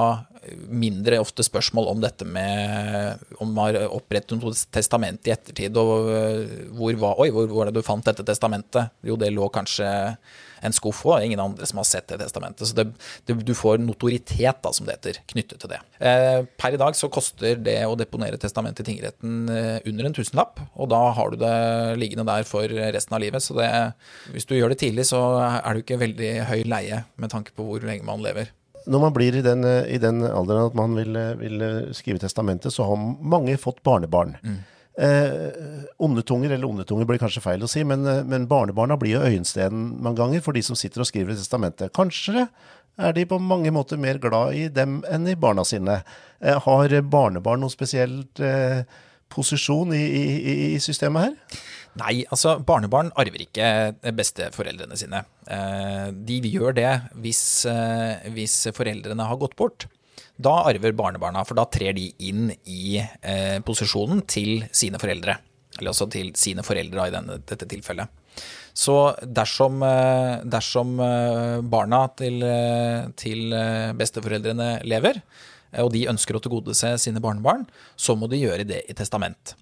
[0.68, 6.10] mindre ofte spørsmål om dette med om man har opprettet noe testament i ettertid, og
[6.12, 8.92] øh, hvor var, oi, hvor var det du fant dette testamentet?
[9.06, 9.88] Jo, det lå kanskje
[10.64, 11.24] en skuff òg.
[11.24, 12.68] ingen andre som har sett det testamentet.
[12.70, 12.88] Så det,
[13.28, 15.80] det, du får notoritet, da, som det heter, knyttet til det.
[16.00, 20.18] Eh, per i dag så koster det å deponere testamentet i tingretten eh, under en
[20.18, 21.54] tusenlapp, og da har du det
[22.02, 23.44] liggende der for resten av livet.
[23.44, 23.70] Så det,
[24.34, 25.22] hvis du gjør det tidlig, så
[25.60, 28.52] er du ikke veldig høy leie med tanke på hvor lenge man lever
[28.84, 31.62] når man blir i den, i den, alderen at man vil, vil,
[31.96, 34.34] skrive testamentet, så har mange fått barnebarn.
[34.44, 34.58] Mm.
[34.94, 39.96] Eh, ondetunger, eller ondetunger blir kanskje feil å si, men, men barnebarna blir jo øyenstenen
[40.04, 41.94] mange ganger for de som sitter og skriver i testamentet.
[41.98, 42.46] Kanskje
[43.02, 46.02] er de på mange måter mer glad i dem enn i barna sine.
[46.44, 48.84] Eh, har barnebarn noen spesielt eh,
[49.34, 51.64] posisjon i, i, i systemet her?
[51.98, 53.68] Nei, altså barnebarn arver ikke
[54.18, 55.24] besteforeldrene sine.
[55.46, 59.88] Eh, de gjør det hvis, eh, hvis foreldrene har gått bort.
[60.36, 65.38] Da arver barnebarna, for da trer de inn i eh, posisjonen til sine foreldre.
[65.78, 68.22] Eller altså til sine foreldre i denne, dette tilfellet.
[68.74, 69.84] Så dersom,
[70.50, 70.96] dersom
[71.70, 72.42] barna til,
[73.22, 73.54] til
[73.98, 75.20] besteforeldrene lever,
[75.82, 79.54] og de ønsker å tilgodese sine barnebarn, så må de gjøre det i testament.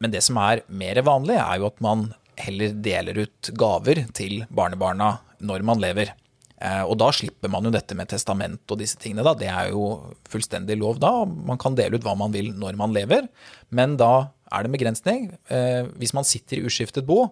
[0.00, 2.08] Men det som er mer vanlig, er jo at man
[2.40, 6.14] heller deler ut gaver til barnebarna når man lever.
[6.60, 9.24] Eh, og da slipper man jo dette med testament og disse tingene.
[9.24, 9.34] da.
[9.34, 11.12] Det er jo fullstendig lov da.
[11.24, 13.30] Man kan dele ut hva man vil når man lever,
[13.70, 15.30] men da er det en begrensning.
[15.48, 17.30] Eh, hvis man sitter i uskiftet bo,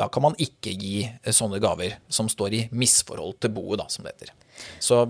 [0.00, 4.06] da kan man ikke gi sånne gaver som står i misforhold til boet, da, som
[4.06, 4.32] det heter.
[4.80, 5.04] Så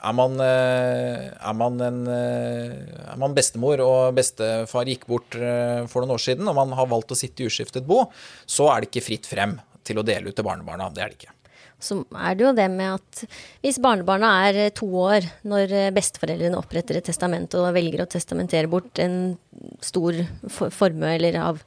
[0.00, 2.76] er man, eh, er, man en, eh,
[3.10, 6.88] er man, bestemor og bestefar gikk bort eh, for noen år siden, og man har
[6.90, 8.06] valgt å sitte i uskiftet bo,
[8.46, 10.88] så er det ikke fritt frem til å dele ut til barnebarna.
[10.94, 11.36] Det er det ikke.
[11.80, 13.22] Så er det jo det med at
[13.64, 19.00] hvis barnebarna er to år når besteforeldrene oppretter et testament og velger å testamentere bort
[19.02, 19.38] en
[19.84, 20.20] stor
[20.52, 21.64] formue eller av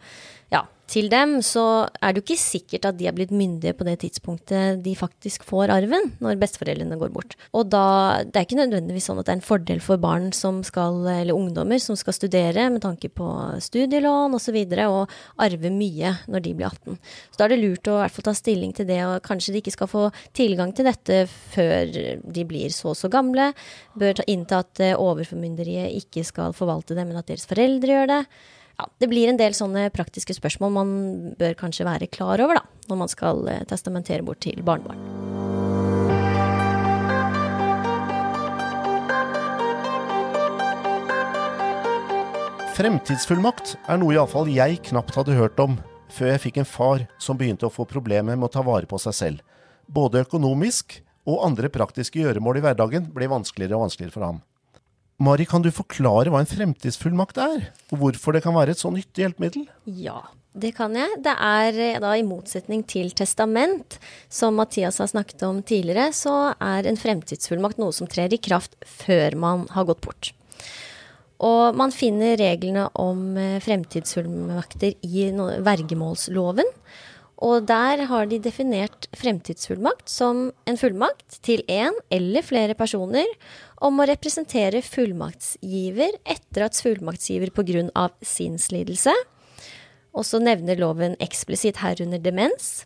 [0.91, 3.95] til dem, så er det jo ikke sikkert at de er blitt myndige på det
[4.01, 7.35] tidspunktet de faktisk får arven, når besteforeldrene går bort.
[7.55, 10.59] Og da, det er ikke nødvendigvis sånn at det er en fordel for barn som
[10.67, 13.27] skal, eller ungdommer som skal studere med tanke på
[13.63, 16.97] studielån osv., og arve mye når de blir 18.
[17.31, 19.55] Så da er det lurt å i hvert fall ta stilling til det, og kanskje
[19.55, 21.23] de ikke skal få tilgang til dette
[21.55, 21.93] før
[22.23, 23.53] de blir så og så gamle.
[23.99, 28.11] Bør ta innta at eh, overformynderiet ikke skal forvalte det, men at deres foreldre gjør
[28.11, 28.21] det
[28.79, 30.93] ja, det blir en del sånne praktiske spørsmål man
[31.39, 35.01] bør kanskje være klar over da, når man skal eh, testamentere bort til barnebarn.
[42.73, 45.77] Fremtidsfullmakt er noe iallfall jeg knapt hadde hørt om
[46.13, 48.97] før jeg fikk en far som begynte å få problemer med å ta vare på
[49.01, 49.43] seg selv.
[49.85, 50.97] Både økonomisk
[51.29, 54.41] og andre praktiske gjøremål i hverdagen ble vanskeligere og vanskeligere for ham.
[55.23, 58.89] Mari, kan du forklare hva en fremtidsfullmakt er, og hvorfor det kan være et så
[58.91, 59.67] nyttig hjelpemiddel?
[59.85, 60.19] Ja,
[60.53, 61.15] det kan jeg.
[61.23, 63.97] Det er eh, da i motsetning til testament,
[64.29, 68.75] som Mathias har snakket om tidligere, så er en fremtidsfullmakt noe som trer i kraft
[68.83, 70.33] før man har gått bort.
[71.43, 75.31] Og man finner reglene om eh, fremtidsfullmakter i
[75.63, 76.69] vergemålsloven.
[77.43, 83.27] Og der har de definert fremtidsfullmakt som en fullmakt til én eller flere personer
[83.83, 88.09] om å representere fullmaktsgiver etter at fullmaktsgiver pga.
[88.21, 89.13] sinnslidelse,
[90.13, 92.85] og så nevner loven eksplisitt herunder demens,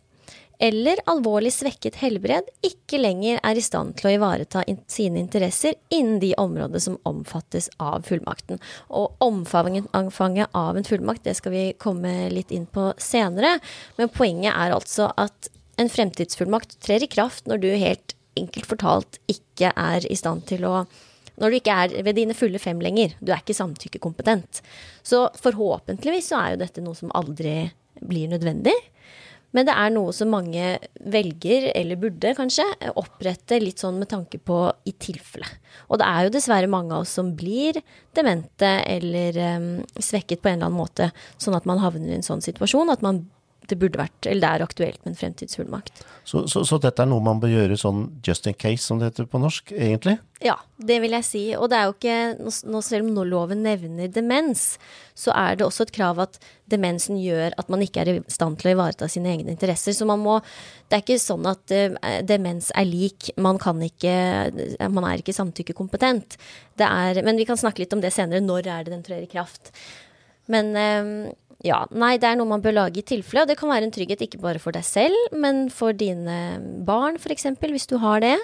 [0.57, 6.17] eller alvorlig svekket helbred ikke lenger er i stand til å ivareta sine interesser innen
[6.23, 8.57] de områdene som omfattes av fullmakten.
[8.89, 13.60] Og omfanget av en fullmakt det skal vi komme litt inn på senere,
[14.01, 19.19] men poenget er altså at en fremtidsfullmakt trer i kraft når du helt enkelt fortalt
[19.32, 20.82] ikke er i stand til å
[21.38, 23.12] når du ikke er ved dine fulle fem lenger.
[23.21, 24.63] Du er ikke samtykkekompetent.
[25.06, 27.60] Så forhåpentligvis så er jo dette noe som aldri
[28.02, 28.73] blir nødvendig.
[29.56, 30.73] Men det er noe som mange
[31.13, 32.65] velger, eller burde kanskje,
[33.00, 34.58] opprette litt sånn med tanke på
[34.89, 35.47] i tilfelle.
[35.88, 37.80] Og det er jo dessverre mange av oss som blir
[38.17, 42.28] demente eller um, svekket på en eller annen måte, sånn at man havner i en
[42.28, 43.23] sånn situasjon at man
[43.71, 46.03] det burde vært, eller det er aktuelt med en fremtidsfullmakt.
[46.27, 49.12] Så, så, så, dette er noe man bør gjøre sånn just in case, som det
[49.12, 50.17] heter på norsk, egentlig?
[50.43, 51.41] Ja, det vil jeg si.
[51.58, 52.17] Og det er jo ikke,
[52.69, 54.65] nå, selv om loven nevner demens,
[55.17, 56.38] så er det også et krav at
[56.69, 59.95] demensen gjør at man ikke er i stand til å ivareta sine egne interesser.
[59.97, 60.39] Så man må
[60.88, 61.95] Det er ikke sånn at uh,
[62.27, 63.32] demens er lik.
[63.36, 64.13] Man kan ikke
[64.93, 66.38] Man er ikke samtykkekompetent.
[66.77, 68.43] Det er Men vi kan snakke litt om det senere.
[68.43, 69.73] Når er det den trer i kraft?
[70.47, 71.34] Men uh,
[71.65, 73.93] ja, nei, det er noe man bør lage i tilfelle, og det kan være en
[73.93, 76.36] trygghet ikke bare for deg selv, men for dine
[76.86, 78.36] barn f.eks., hvis du har det.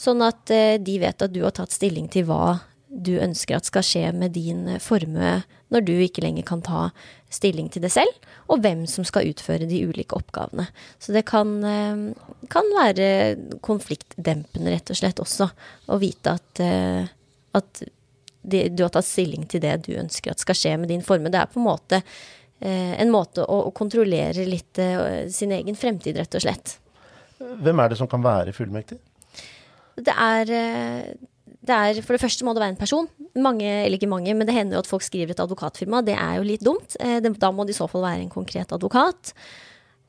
[0.00, 2.58] Sånn at eh, de vet at du har tatt stilling til hva
[2.90, 5.38] du ønsker at skal skje med din eh, formue
[5.70, 6.88] når du ikke lenger kan ta
[7.32, 8.12] stilling til det selv,
[8.50, 10.66] og hvem som skal utføre de ulike oppgavene.
[11.00, 12.02] Så det kan, eh,
[12.52, 13.08] kan være
[13.64, 15.48] konfliktdempende, rett og slett, også,
[15.88, 16.62] å vite at,
[17.56, 17.82] at
[18.40, 21.28] at du har tatt stilling til det du ønsker at skal skje med din formue.
[21.32, 22.00] Det er på en måte
[22.68, 26.76] en måte å, å kontrollere litt uh, sin egen fremtid, rett og slett.
[27.40, 28.98] Hvem er det som kan være fullmektig?
[30.00, 33.08] Det er, uh, det er For det første må det være en person.
[33.40, 36.04] Mange, eller ikke mange, men det hender jo at folk skriver et advokatfirma.
[36.04, 36.96] Det er jo litt dumt.
[37.00, 39.34] Da må det i så fall være en konkret advokat.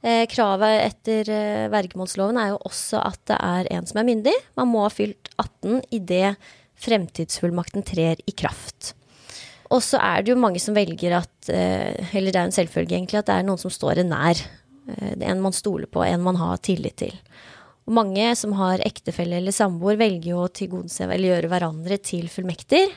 [0.02, 1.28] Kravet etter
[1.70, 4.34] vergemålsloven er jo også at det er en som er myndig.
[4.58, 6.34] Man må ha fylt 18 idet
[6.82, 8.95] fremtidsfullmakten trer i kraft.
[9.72, 12.97] Og så er det jo mange som velger at eh, Eller det er en selvfølge,
[12.97, 14.41] egentlig, at det er noen som står en nær.
[14.91, 17.15] Eh, det er en man stoler på, en man har tillit til.
[17.88, 22.28] Og mange som har ektefelle eller samboer, velger jo å tilgodese eller gjøre hverandre til
[22.32, 22.91] fullmekter.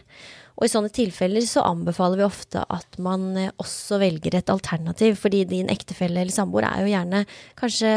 [0.55, 5.17] Og i sånne tilfeller så anbefaler vi ofte at man eh, også velger et alternativ,
[5.19, 7.23] fordi din ektefelle eller samboer er jo gjerne
[7.59, 7.95] kanskje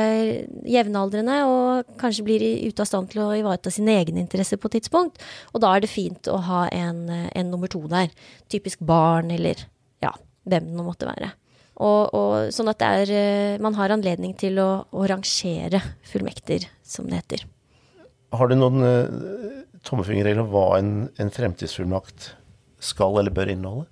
[0.66, 4.80] jevnaldrende og kanskje blir ute av stand til å ivareta sine egne interesser på et
[4.80, 5.22] tidspunkt.
[5.54, 8.10] Og da er det fint å ha en, eh, en nummer to der.
[8.50, 9.62] Typisk barn eller
[10.02, 10.16] ja,
[10.50, 11.30] hvem det nå måtte være.
[11.78, 17.06] Og, og, sånn at er, eh, man har anledning til å, å, rangere fullmekter, som
[17.06, 17.46] det heter.
[18.34, 20.92] Har du noen uh, tommefingerregler om hva en,
[21.22, 22.32] en fremtidsfullmakt
[22.88, 23.88] skal eller bør inneholde?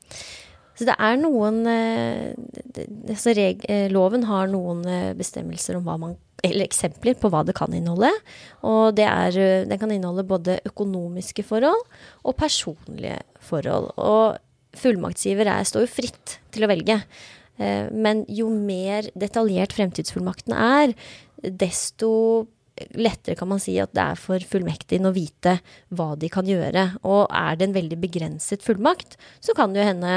[0.75, 3.61] Så det er noen altså reg,
[3.93, 4.81] Loven har noen
[5.15, 8.11] bestemmelser om hva man eller eksempler på hva det kan inneholde.
[8.67, 9.37] Og det er,
[9.69, 11.79] den kan inneholde både økonomiske forhold
[12.27, 13.87] og personlige forhold.
[13.95, 14.35] Og
[14.77, 16.99] fullmaktsgiver er, står jo fritt til å velge.
[17.95, 20.93] Men jo mer detaljert fremtidsfullmakten er,
[21.45, 22.11] desto
[22.97, 25.57] lettere kan man si at det er for fullmektigen å vite
[25.95, 26.88] hva de kan gjøre.
[27.07, 30.13] Og er det en veldig begrenset fullmakt, så kan det jo hende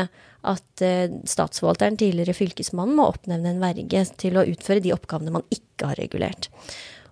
[0.48, 5.46] at eh, statsforvalteren, tidligere fylkesmannen, må oppnevne en verge til å utføre de oppgavene man
[5.54, 6.50] ikke har regulert.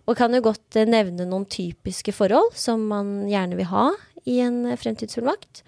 [0.07, 3.91] Og kan jo godt eh, nevne noen typiske forhold som man gjerne vil ha
[4.27, 5.63] i en fremtidsfullmakt.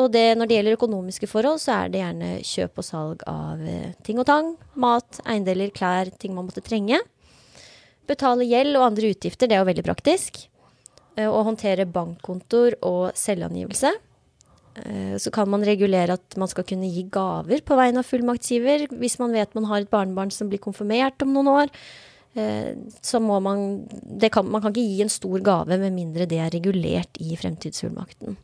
[0.00, 3.60] Og det, når det gjelder økonomiske forhold, så er det gjerne kjøp og salg av
[3.60, 4.54] eh, ting og tang.
[4.80, 7.00] Mat, eiendeler, klær, ting man måtte trenge.
[8.10, 10.46] Betale gjeld og andre utgifter, det er jo veldig praktisk.
[11.16, 13.92] Eh, å håndtere bankkontor og selvangivelse.
[14.74, 18.88] Eh, så kan man regulere at man skal kunne gi gaver på vegne av fullmaktsgiver.
[18.96, 21.74] Hvis man vet man har et barnebarn som blir konfirmert om noen år,
[22.34, 22.72] eh,
[23.04, 23.84] så må man
[24.30, 28.36] kan, Man kan ikke gi en stor gave med mindre det er regulert i fremtidsfullmakten.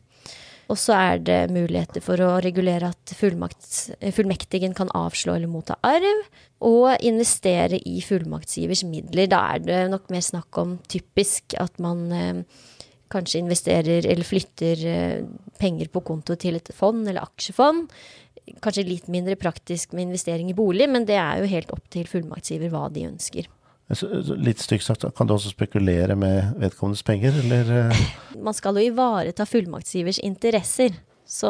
[0.69, 6.27] Og så er det muligheter for å regulere at fullmektigen kan avslå eller motta arv,
[6.65, 9.29] og investere i fullmaktsgivers midler.
[9.31, 12.43] Da er det nok mer snakk om typisk at man eh,
[13.09, 15.21] kanskje investerer eller flytter eh,
[15.59, 17.89] penger på konto til et fond eller aksjefond.
[18.61, 22.09] Kanskje litt mindre praktisk med investering i bolig, men det er jo helt opp til
[22.09, 23.49] fullmaktsgiver hva de ønsker.
[23.89, 27.71] Litt stygt sagt, kan du også spekulere med vedkommendes penger, eller?
[27.89, 28.01] Eh?
[28.47, 30.93] Man skal jo ivareta fullmaktsgivers interesser.
[31.29, 31.49] Så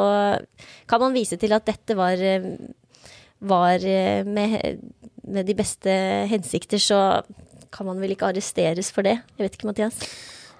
[0.91, 2.47] kan man vise til at dette var, eh,
[3.47, 4.81] var eh, med,
[5.23, 5.93] med de beste
[6.31, 6.99] hensikter, så
[7.71, 9.19] kan man vel ikke arresteres for det.
[9.37, 10.01] Jeg vet ikke, Mathias?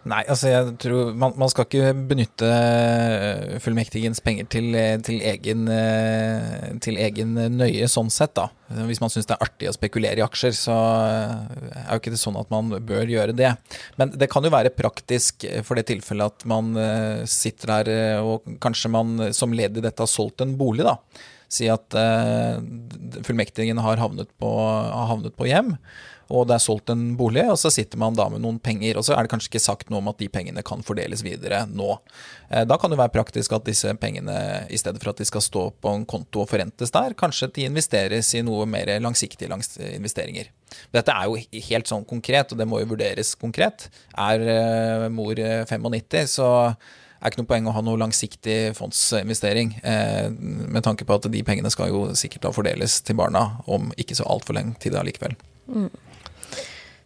[0.08, 5.18] Nei, altså jeg tror man, man skal ikke benytte eh, fullmektigens penger til, eh, til,
[5.28, 8.48] egen, eh, til, egen, nøye sånn sett, da.
[8.88, 12.22] Hvis man syns det er artig å spekulere i aksjer, så er jo ikke det
[12.22, 13.52] sånn at man bør gjøre det.
[14.00, 16.72] Men det kan jo være praktisk for det tilfellet at man
[17.28, 17.92] sitter her
[18.22, 21.00] og kanskje man som ledd i dette har solgt en bolig, da.
[21.50, 21.96] Si at
[23.26, 25.74] fullmektigen har havnet på, har havnet på hjem
[26.30, 29.00] og det er solgt en bolig, og så sitter man da med noen penger.
[29.00, 31.64] Og så er det kanskje ikke sagt noe om at de pengene kan fordeles videre
[31.66, 31.96] nå.
[32.52, 34.36] Eh, da kan det være praktisk at disse pengene,
[34.70, 37.66] i stedet for at de skal stå på en konto og forrentes der, kanskje de
[37.66, 39.50] investeres i noe mer langsiktige
[39.90, 40.54] investeringer.
[40.94, 43.90] Dette er jo helt sånn konkret, og det må jo vurderes konkret.
[44.14, 46.52] Er eh, mor 95, så
[47.20, 51.44] er ikke noe poeng å ha noe langsiktig fondsinvestering, eh, med tanke på at de
[51.44, 55.36] pengene skal jo sikkert da fordeles til barna om ikke så altfor lenge tid allikevel.
[55.68, 55.90] Mm.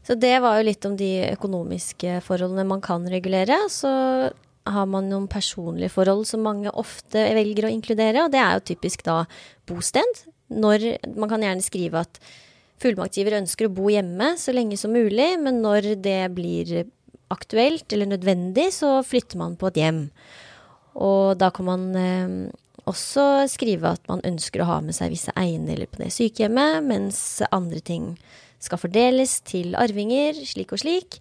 [0.04, 3.56] Så det var jo litt om de økonomiske forholdene man kan regulere.
[3.72, 3.90] Så
[4.64, 8.68] har man noen personlige forhold som mange ofte velger å inkludere, og det er jo
[8.74, 9.24] typisk da
[9.70, 10.26] bosted.
[10.54, 12.20] Når, man kan gjerne skrive at
[12.84, 16.76] fullmaktgiver ønsker å bo hjemme så lenge som mulig, men når det blir
[17.34, 20.04] aktuelt eller nødvendig, så flytter man på et hjem.
[20.94, 22.36] Og da kan man eh,
[22.90, 27.42] også skrive at man ønsker å ha med seg visse eiendeler på det sykehjemmet, mens
[27.52, 28.14] andre ting
[28.64, 31.20] skal fordeles til arvinger, slik og slik.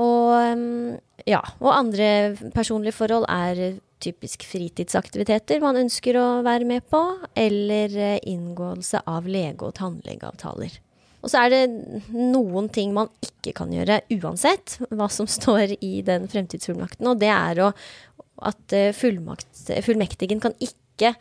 [0.00, 0.94] Og mm,
[1.30, 2.08] ja, og andre
[2.54, 7.02] personlige forhold er typisk fritidsaktiviteter man ønsker å være med på,
[7.38, 10.80] eller eh, inngåelse av lege- og tannlegeavtaler.
[11.24, 11.62] Og så er det
[12.12, 17.32] noen ting man ikke kan gjøre uansett hva som står i den fremtidsfullmakten, og det
[17.32, 17.72] er å,
[18.44, 19.48] at fullmakt,
[19.86, 21.14] fullmektigen kan ikke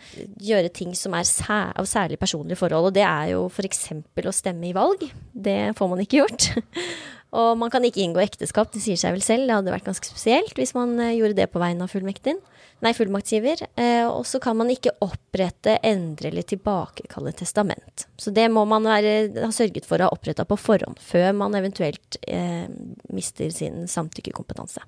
[0.44, 2.92] gjøre ting som er sær, av særlig personlige forhold.
[2.92, 3.88] Og det er jo f.eks.
[3.96, 5.02] å stemme i valg.
[5.34, 6.52] Det får man ikke gjort.
[7.34, 9.48] og man kan ikke inngå ekteskap, det sier seg vel selv.
[9.50, 12.42] Det hadde vært ganske spesielt hvis man eh, gjorde det på vegne av.
[12.84, 13.64] Nei, fullmaktsgiver.
[13.80, 18.06] Eh, og så kan man ikke opprette, endre eller tilbakekalle testament.
[18.20, 21.56] Så det må man være, ha sørget for å ha oppretta på forhånd, før man
[21.58, 22.68] eventuelt eh,
[23.14, 24.84] mister sin samtykkekompetanse.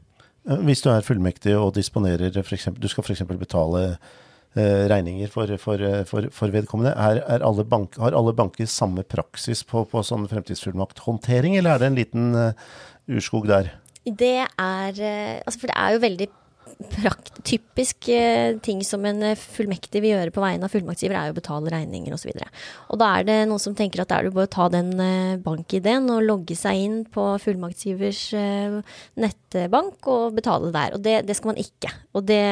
[0.67, 3.23] Hvis du er fullmektig og disponerer eksempel, Du skal f.eks.
[3.39, 4.13] betale eh,
[4.55, 6.93] regninger for, for, for, for vedkommende.
[6.95, 11.83] Er, er alle bank, har alle banker samme praksis på, på sånn fremtidsfullmakthåndtering, eller er
[11.83, 12.71] det en liten uh,
[13.11, 13.73] urskog der?
[14.05, 14.99] Det er
[15.41, 16.27] altså For det er jo veldig
[16.91, 21.29] prakt, typisk eh, ting som en eh, fullmektig vil gjøre på vegne av fullmaktsgiver, er
[21.29, 22.31] jo å betale regninger osv.
[22.33, 24.55] Og, så og da er det noen som tenker at det er det bare å
[24.55, 28.25] ta den eh, bankideen og logge seg inn på fullmaktsgivers
[29.21, 30.97] nettbank og betale der.
[30.97, 31.93] Og det, det skal man ikke.
[32.15, 32.43] Og det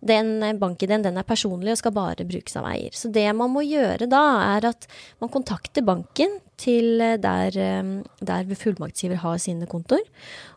[0.00, 2.94] den bankideen den er personlig og skal bare brukes av eier.
[2.96, 4.24] Så det man må gjøre da,
[4.56, 4.88] er at
[5.22, 7.92] man kontakter banken til eh, der, eh,
[8.24, 10.02] der fullmaktsgiver har sine kontor.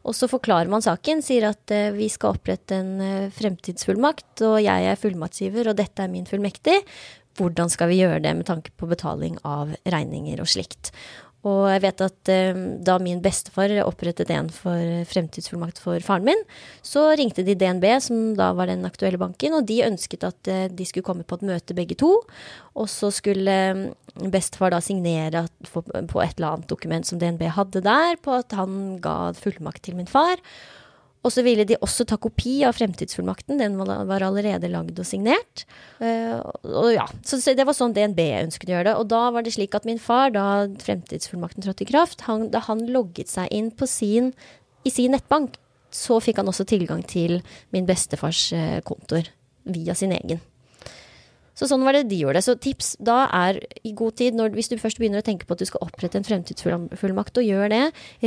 [0.08, 4.90] Og så forklarer man saken, sier at eh, vi skal opprette en fremtidsfullmakt, og jeg
[4.90, 6.80] er fullmaktsgiver, og dette er min fullmektig.
[7.40, 10.92] Hvordan skal vi gjøre det med tanke på betaling av regninger og slikt.
[11.48, 16.42] Og jeg vet at eh, da min bestefar opprettet en for fremtidsfullmakt for faren min,
[16.84, 20.66] så ringte de DNB, som da var den aktuelle banken, og de ønsket at eh,
[20.68, 22.12] de skulle komme på et møte begge to.
[22.76, 23.86] Og så skulle eh,
[24.34, 29.00] bestefar da signere på et eller annet dokument som DNB hadde der, på at han
[29.04, 30.44] ga fullmakt til min far.
[31.20, 33.60] Og så ville de også ta kopi av fremtidsfullmakten.
[33.60, 35.66] Den var allerede lagd og signert.
[36.00, 38.96] Uh, og ja, Så det var sånn DNB ønsket å gjøre det.
[39.02, 42.64] Og da var det slik at min far, da fremtidsfullmakten trådte i kraft, han, da
[42.70, 44.32] han logget seg inn sin,
[44.88, 45.60] i sin nettbank,
[45.92, 47.42] så fikk han også tilgang til
[47.76, 49.28] min bestefars uh, kontoer
[49.68, 50.40] via sin egen.
[51.60, 52.40] Så sånn var det de gjorde.
[52.46, 55.58] Så tips da er i god tid, når, hvis du først begynner å tenke på
[55.58, 57.82] at du skal opprette en fremtidsfullmakt, og gjør det,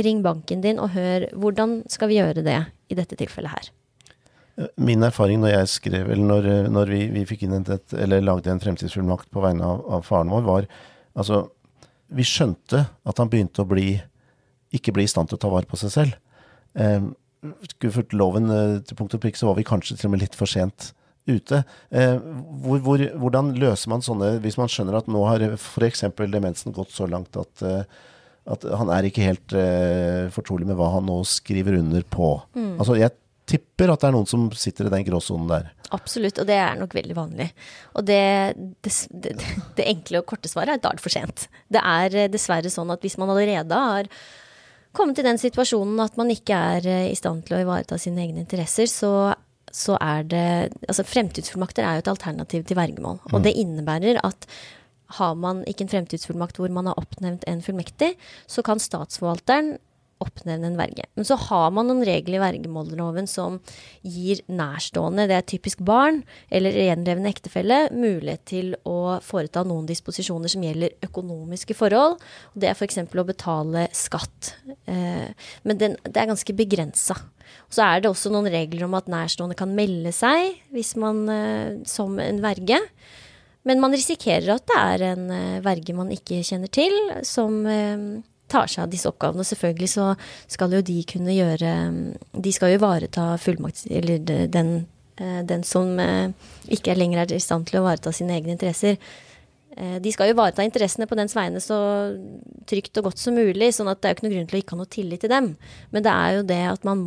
[0.05, 2.59] ring banken din og hør hvordan skal vi gjøre det
[2.93, 3.71] i dette tilfellet her.
[4.77, 8.53] Min erfaring når jeg skrev, eller når, når vi, vi, fikk inn et, eller lagde
[8.53, 10.69] en fremtidsfullmakt på vegne av, av, faren vår, var
[11.17, 11.47] altså
[12.13, 13.95] Vi skjønte at han begynte å bli
[14.77, 16.17] ikke bli i stand til å ta vare på seg selv.
[16.77, 17.01] Eh,
[17.71, 20.21] skulle fulgt loven eh, til punkt og prikk, så var vi kanskje til og med
[20.21, 20.91] litt for sent
[21.29, 21.63] ute.
[21.89, 22.17] Eh,
[22.63, 26.05] hvor, hvor, hvordan løser man sånne, hvis man skjønner at nå har f.eks.
[26.19, 27.83] demensen gått så langt at, eh,
[28.53, 32.35] at han er ikke helt eh, fortrolig med hva han nå skriver under på.
[32.57, 32.75] Mm.
[32.75, 33.15] Altså, jeg
[33.49, 35.71] tipper at det er noen som sitter i den gråsonen der.
[35.93, 37.49] Absolutt, og det er nok veldig vanlig.
[37.99, 38.21] Og det,
[38.83, 39.35] det, det,
[39.77, 41.47] det enkle og korte svaret er da er det for sent.
[41.71, 44.09] Det er dessverre sånn at hvis man allerede har
[44.95, 48.43] kommet i den situasjonen at man ikke er i stand til å ivareta sine egne
[48.45, 49.11] interesser, så
[49.73, 50.47] så er det
[50.87, 53.19] Altså, fremtidsfullmakter er jo et alternativ til vergemål.
[53.31, 53.43] Og mm.
[53.43, 54.47] det innebærer at
[55.19, 58.13] har man ikke en fremtidsfullmakt hvor man har oppnevnt en fullmektig,
[58.49, 59.75] så kan statsforvalteren
[60.23, 61.05] oppnevne en verge.
[61.17, 63.59] Men så har man noen regler i vergemålloven som
[64.01, 66.21] gir nærstående, det er typisk barn
[66.53, 72.19] eller gjenlevende ektefelle, mulighet til å foreta noen disposisjoner som gjelder økonomiske forhold.
[72.55, 73.01] Det er f.eks.
[73.03, 74.53] å betale skatt.
[74.87, 75.29] Eh,
[75.67, 77.17] men den, det er ganske begrensa.
[77.73, 81.79] Så er det også noen regler om at nærstående kan melde seg hvis man, eh,
[81.89, 82.79] som en verge.
[83.63, 86.95] Men man risikerer at det er en eh, verge man ikke kjenner til,
[87.27, 87.63] som
[88.53, 89.45] tar seg av disse oppgavene.
[89.47, 90.07] Selvfølgelig så
[90.51, 91.73] skal jo de kunne gjøre
[92.33, 93.85] De skal jo ivareta fullmakt...
[93.89, 94.73] Eller den,
[95.17, 96.33] eh, den som eh,
[96.73, 98.99] ikke lenger er i stand til å ivareta sine egne interesser.
[99.77, 101.77] Eh, de skal jo ivareta interessene på dens vegne så
[102.69, 104.61] trygt og godt som mulig, sånn at det er jo ikke noe grunn til å
[104.63, 105.49] ikke ha noe tillit til dem.
[105.95, 107.03] Men det er jo det at man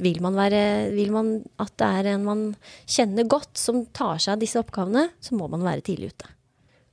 [0.00, 0.62] vil man være
[0.94, 1.32] Vil man
[1.62, 2.44] at det er en man
[2.90, 6.30] kjenner godt som tar seg av disse oppgavene, så må man være tidlig ute.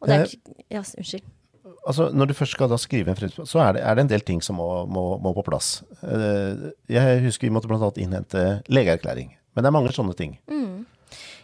[0.02, 0.34] Og det er
[0.72, 1.28] Ja, unnskyld
[1.88, 4.14] altså, når du først skal da skrive en fremtidsplan, så er det, er det, en
[4.14, 5.82] del ting som må, må, må på plass.
[6.02, 7.92] Eh, jeg husker vi måtte bl.a.
[8.02, 9.34] innhente legeerklæring.
[9.56, 10.38] Men det er mange sånne ting.
[10.52, 10.86] Mm.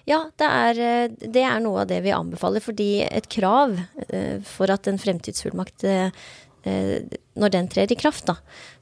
[0.07, 2.63] Ja, det er, eh, det er, noe av det vi anbefaler.
[2.63, 3.75] Fordi et krav
[4.07, 5.87] eh, for at en fremtidsfullmakt
[6.67, 7.03] Eh,
[7.37, 8.33] når den trer i kraft, da,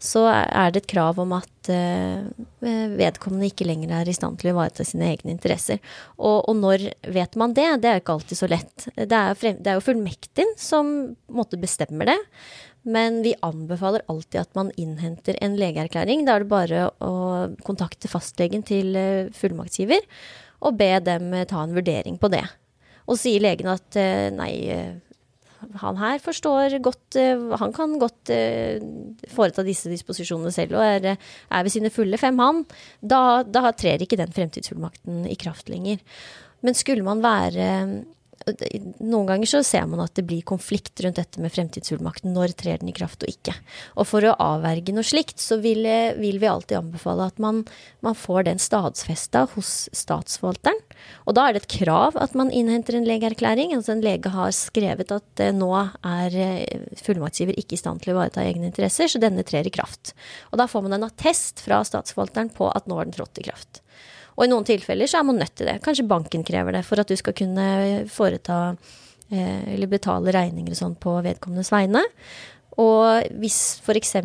[0.02, 4.54] så er det et krav om at vedkommende ikke lenger er i stand til å
[4.56, 5.82] ivareta sine egne interesser.
[6.16, 7.68] Og, og, når vet man det?
[7.84, 8.88] Det er jo ikke alltid så lett.
[8.96, 10.94] Det er, frem, det er jo fullmektigen som
[11.28, 12.18] måtte bestemmer det.
[12.88, 16.24] Men vi anbefaler alltid at man innhenter en legeerklæring.
[16.26, 17.14] Da er det bare å
[17.68, 18.96] kontakte fastlegen til
[19.36, 20.06] fullmaktsgiver
[20.66, 22.44] og be dem ta en vurdering på det.
[23.06, 23.98] Og sier legen at
[24.34, 24.54] nei,
[25.82, 28.82] han her forstår godt eh, Han kan godt eh,
[29.34, 32.64] foreta disse disposisjonene selv og er, er ved sine fulle fem, han.
[33.02, 36.02] Da, da trer ikke den fremtidsfullmakten i kraft lenger.
[36.66, 37.70] Men skulle man være
[38.46, 42.34] noen ganger så ser man at det blir konflikt rundt dette med fremtidsfullmakten.
[42.36, 43.56] Når trer den i kraft og ikke.
[43.98, 45.86] Og for å avverge noe slikt, så vil,
[46.20, 47.64] vil vi alltid anbefale at man,
[48.06, 50.82] man får den stadsfesta hos statsforvalteren.
[51.26, 53.74] Og da er det et krav at man innhenter en legeerklæring.
[53.76, 58.14] Altså en lege har skrevet at eh, nå er eh, fullmaktsgiver ikke i stand til
[58.14, 60.14] å ivareta egne interesser, så denne trer i kraft.
[60.52, 63.50] Og da får man en attest fra statsforvalteren på at nå har den trådt i
[63.50, 63.82] kraft.
[64.36, 65.80] Og i noen tilfeller så er man nødt til det.
[65.86, 67.68] Kanskje banken krever det for at du skal kunne
[68.12, 68.60] foreta
[69.32, 72.04] eh, eller betale regninger og sånn på vedkommendes vegne.
[72.82, 74.18] Og hvis f.eks.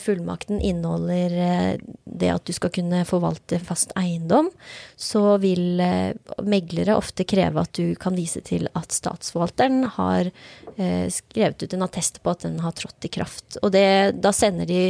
[0.00, 4.48] fullmakten inneholder eh, det at du skal kunne forvalte fast eiendom,
[4.96, 11.04] så vil eh, meglere ofte kreve at du kan vise til at statsforvalteren har eh,
[11.12, 13.60] skrevet ut en attest på at den har trådt i kraft.
[13.60, 14.82] Og det, da sender de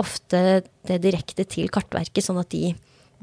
[0.00, 2.72] ofte det direkte til Kartverket, sånn at de,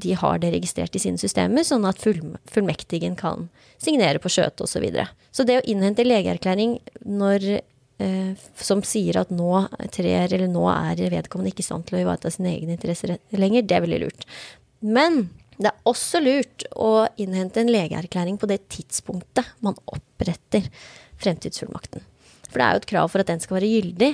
[0.02, 3.50] de har det registrert i sine systemer, sånn at fullmektigen kan
[3.82, 4.74] signere på skjøtet osv.
[4.74, 5.08] Så, videre.
[5.32, 7.62] så det å innhente legeerklæring når
[8.04, 12.02] Eh, som sier at nå trer, eller nå er vedkommende ikke i stand til å
[12.02, 14.26] ivareta sine egne interesser lenger, det er veldig lurt.
[14.82, 15.28] Men
[15.60, 20.66] det er også lurt å innhente en legeerklæring på det tidspunktet man oppretter
[21.22, 22.04] fremtidsfullmakten.
[22.50, 24.12] For det er jo et krav for at den skal være gyldig,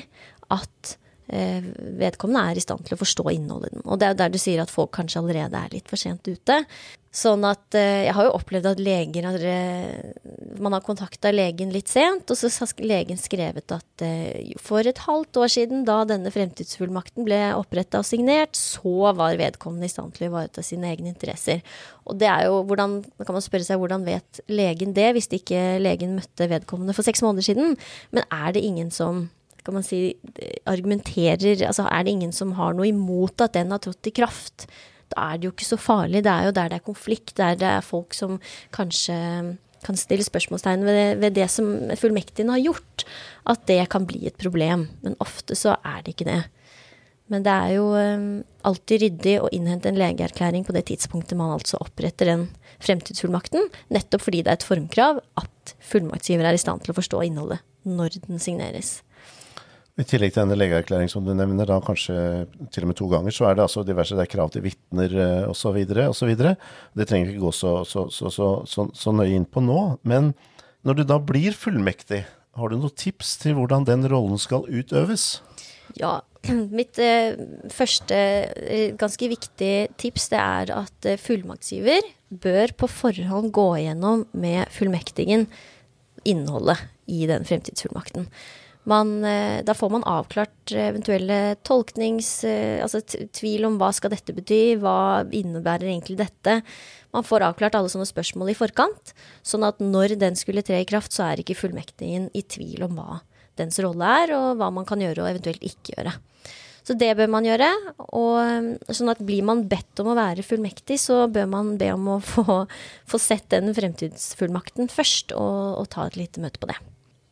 [0.51, 0.95] at
[1.29, 3.85] vedkommende er i stand til å forstå innholdet i den.
[3.85, 6.25] Og det er jo der du sier at folk kanskje allerede er litt for sent
[6.25, 6.63] ute.
[7.09, 10.11] Sånn at eh, jeg har jo opplevd at leger har eh,
[10.61, 14.03] Man har kontakta legen litt sent, og så har legen skrevet at
[14.61, 19.89] for et halvt år siden, da denne fremtidsfullmakten ble oppretta og signert, så var vedkommende
[19.89, 21.63] i stand til å ivareta sine egne interesser.
[22.05, 25.31] Og det er jo hvordan Da kan man spørre seg hvordan vet legen det, hvis
[25.33, 27.75] ikke legen møtte vedkommende for seks måneder siden.
[28.13, 29.27] Men er det ingen som
[29.69, 30.01] kan man si,
[30.69, 34.67] argumenterer Altså er det ingen som har noe imot at den har trådt i kraft,
[35.13, 36.23] da er det jo ikke så farlig.
[36.25, 38.37] Det er jo der det er konflikt, der det er folk som
[38.75, 39.17] kanskje
[39.85, 43.05] kan stille spørsmålstegn ved det, ved det som fullmektigene har gjort,
[43.47, 44.89] at det kan bli et problem.
[45.05, 46.41] Men ofte så er det ikke det.
[47.29, 48.29] Men det er jo um,
[48.65, 52.47] alltid ryddig å innhente en legeerklæring på det tidspunktet man altså oppretter den
[52.81, 57.21] fremtidsfullmakten, nettopp fordi det er et formkrav at fullmaktsgiver er i stand til å forstå
[57.27, 58.99] innholdet når den signeres.
[59.99, 62.15] I tillegg til denne legeerklæringen som du nevner, da kanskje
[62.71, 65.15] til og med to ganger, så er det altså diverse det er krav til vitner
[65.49, 65.81] osv.
[66.05, 66.31] osv.
[66.39, 69.81] Det trenger vi ikke gå så, så, så, så, nøye inn på nå.
[70.07, 70.31] Men
[70.87, 72.23] når du da blir fullmektig,
[72.59, 75.41] har du noen tips til hvordan den rollen skal utøves?
[75.97, 76.19] Ja,
[76.79, 77.35] mitt eh,
[77.73, 84.25] første eh, ganske viktig tips det er at eh, fullmaktsgiver bør på forhånd gå igjennom
[84.37, 85.47] med fullmektigen
[86.27, 88.27] innholdet i den fremtidsfullmakten.
[88.87, 92.43] Man, eh, da får man avklart eventuelle tolknings...
[92.47, 96.61] Eh, altså tvil om hva skal dette bety, hva innebærer egentlig dette?
[97.13, 99.13] Man får avklart alle sånne spørsmål i forkant,
[99.43, 102.99] sånn at når den skulle tre i kraft, så er ikke fullmektigen i tvil om
[103.01, 103.21] hva
[103.59, 106.15] dens rolle er, og hva man kan gjøre og eventuelt ikke gjøre.
[106.87, 107.67] Så det bør man gjøre.
[108.17, 111.91] Og eh, sånn at blir man bedt om å være fullmektig, så bør man be
[111.93, 112.63] om å få,
[113.09, 116.79] få sett den fremtidsfullmakten først, og, og ta et lite møte på det.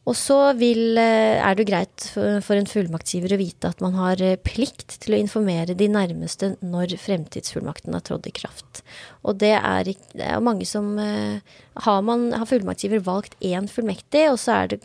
[0.08, 4.22] Og så vil, eh, er det greit for en fullmaktsgiver å vite at man har
[4.24, 8.84] eh, plikt til å informere de nærmeste når fremtidsfullmakten har trådt i kraft.
[9.28, 11.44] Og det er, det er mange som eh,
[11.84, 14.82] har, man, har fullmaktsgiver valgt én fullmektig, og så er det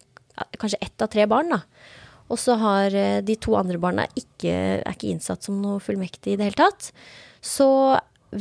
[0.59, 1.63] kanskje ett av tre barn, da.
[2.33, 6.39] Og så har de to andre barna ikke, er ikke innsatt som noe fullmektig i
[6.41, 6.89] det hele tatt.
[7.45, 7.67] Så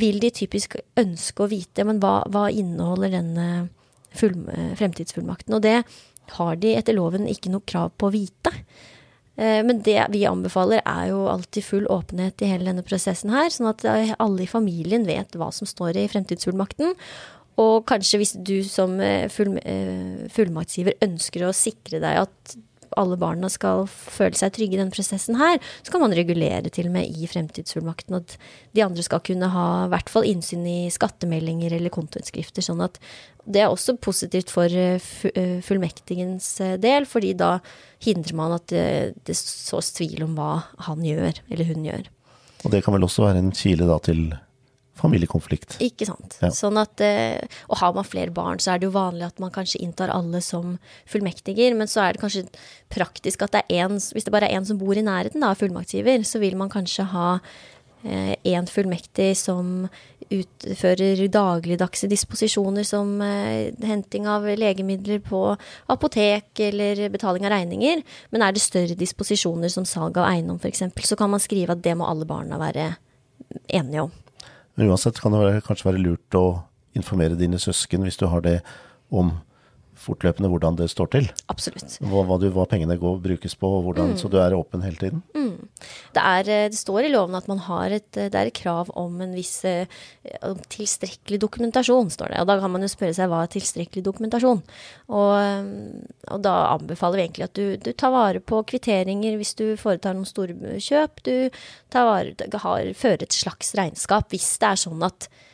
[0.00, 3.48] vil de typisk ønske å vite men hva, hva inneholder denne
[4.16, 4.32] full,
[4.80, 5.58] fremtidsfullmakten.
[5.58, 5.82] Og det
[6.38, 8.52] har de etter loven ikke noe krav på å vite.
[9.36, 13.48] Eh, men det vi anbefaler, er jo alltid full åpenhet i hele denne prosessen her,
[13.52, 16.96] sånn at eh, alle i familien vet hva som står i fremtidsfullmakten.
[17.62, 19.56] Og kanskje hvis du som eh, full,
[20.32, 22.60] fullmaktsgiver ønsker å sikre deg at
[23.00, 26.90] alle barna skal føle seg trygge i denne prosessen her, så kan man regulere til
[26.90, 28.36] og med i fremtidsfullmakten at
[28.76, 33.00] de andre skal kunne ha i hvert fall innsyn i skattemeldinger eller kontoutskrifter, Sånn at
[33.44, 35.02] det er også positivt for eh,
[35.34, 37.56] eh, fullmektigens eh, del, fordi da
[38.02, 38.86] hindrer man at det,
[39.26, 40.52] det sås tvil om hva
[40.86, 42.08] han gjør, eller hun gjør.
[42.62, 44.28] Og det kan vel også være en kile da til
[45.02, 45.80] familiekonflikt.
[45.82, 46.36] Ikke sant.
[46.44, 46.52] Ja.
[46.54, 47.00] Sånn at,
[47.66, 50.38] og har man flere barn, så er det jo vanlig at man kanskje inntar alle
[50.44, 50.76] som
[51.10, 52.44] fullmektiger, men så er det kanskje
[52.92, 55.58] praktisk at det er en, hvis det bare er én som bor i nærheten av
[55.58, 57.32] fullmaktsgiver, så vil man kanskje ha
[58.02, 59.88] én fullmektig som
[60.30, 65.44] utfører dagligdagse disposisjoner som eh, henting av legemidler på
[65.92, 68.02] apotek eller betaling av regninger.
[68.30, 71.84] Men er det større disposisjoner som salg av eiendom f.eks., så kan man skrive at
[71.84, 72.92] det må alle barna være
[73.68, 74.12] enige om.
[74.74, 76.46] Men uansett kan det kanskje være lurt å
[76.96, 78.60] informere dine søsken, hvis du har det,
[79.12, 79.34] om
[80.02, 81.28] fortløpende hvordan det står til.
[81.52, 81.98] Absolutt.
[82.02, 84.18] Hva, hva, du, hva pengene går, brukes på, hvordan, mm.
[84.20, 85.22] så du er åpen hele tiden.
[85.36, 85.68] Mm.
[86.14, 88.90] Det, er, eh, det, står i loven at man har et, det er et krav
[88.98, 89.90] om en viss eh,
[90.72, 92.42] tilstrekkelig dokumentasjon, står det.
[92.42, 94.64] Og da kan man jo spørre seg hva er tilstrekkelig dokumentasjon?
[95.12, 95.70] Og, eh,
[96.32, 100.18] og da anbefaler vi egentlig at du, du, tar vare på kvitteringer hvis du foretar
[100.18, 101.24] noen store kjøp.
[101.26, 105.48] Du tar vare, har, fører et slags regnskap hvis det er sånn at eh,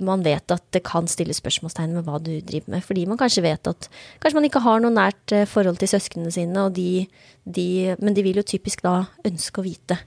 [0.00, 2.84] man vet at det kan stille spørsmålstegn med hva du driver med.
[2.86, 3.88] Fordi man kanskje vet at
[4.22, 7.06] kanskje man ikke har noe nært eh, forhold til søsknene sine, de,
[7.44, 7.68] de,
[8.00, 9.98] men de vil jo typisk da ønske å vite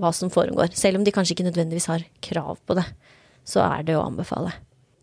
[0.00, 0.72] hva som foregår.
[0.78, 2.86] Selv om de kanskje ikke nødvendigvis har krav på det,
[3.44, 4.54] så er det å anbefale.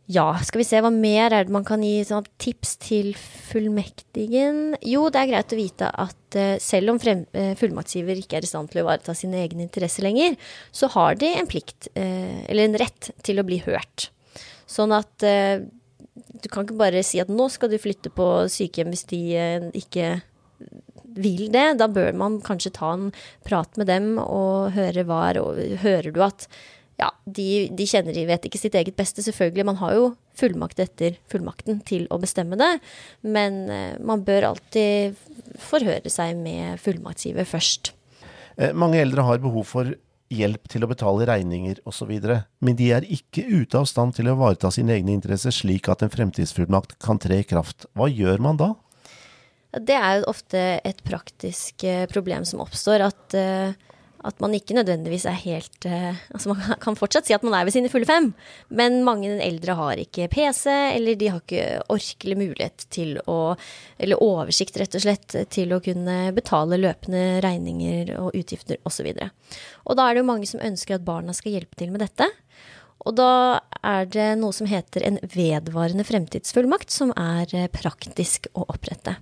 [0.10, 4.74] Ja, skal vi se hva mer er det man kan gi sånn, tips til fullmektigen?
[4.82, 8.47] Jo, det er greit å vite at uh, selv om frem, uh, fullmaktsgiver ikke er
[8.47, 10.34] i stand til å ivareta sine egne interesser lenger,
[10.74, 14.07] så har de en plikt, uh, eller en rett, til å bli hørt.
[14.70, 19.07] Sånn at du kan ikke bare si at nå skal du flytte på sykehjem hvis
[19.10, 19.22] de
[19.80, 20.12] ikke
[21.18, 21.66] vil det.
[21.82, 23.07] Da bør man kanskje ta en
[23.47, 26.45] prat med dem og høre hva er og Hører du at
[26.99, 29.65] ja, de, de kjenner de vet ikke sitt eget beste, selvfølgelig.
[29.69, 32.73] Man har jo fullmakt etter fullmakten til å bestemme det.
[33.23, 35.15] Men eh, man bør alltid
[35.63, 37.93] forhøre seg med fullmaktsgiver først.
[38.59, 39.95] Eh, mange eldre har behov for
[40.29, 42.11] hjelp til å betale regninger osv.,
[42.61, 46.03] men de er ikke ute av stand til å ivareta sine egne interesser slik at
[46.05, 47.87] en fremtidsfullmakt kan tre i kraft.
[47.97, 48.73] Hva gjør man da?
[49.73, 53.07] Det er jo ofte et praktisk eh, problem som oppstår.
[53.07, 53.39] at
[54.28, 57.67] at man ikke nødvendigvis er helt uh, Altså man kan fortsatt si at man er
[57.67, 58.32] ved sine fulle fem,
[58.70, 60.65] men mange eldre har ikke PC,
[60.95, 63.55] eller de har ikke ork eller mulighet til å
[63.99, 69.09] Eller oversikt, rett og slett, til å kunne betale løpende regninger og utgifter osv.
[69.09, 71.91] Og, så og da er det jo mange som ønsker at barna skal hjelpe til
[71.93, 72.28] med dette.
[73.07, 73.31] Og da
[73.85, 79.15] er det noe som heter en vedvarende fremtidsfullmakt, som er eh, praktisk å opprette.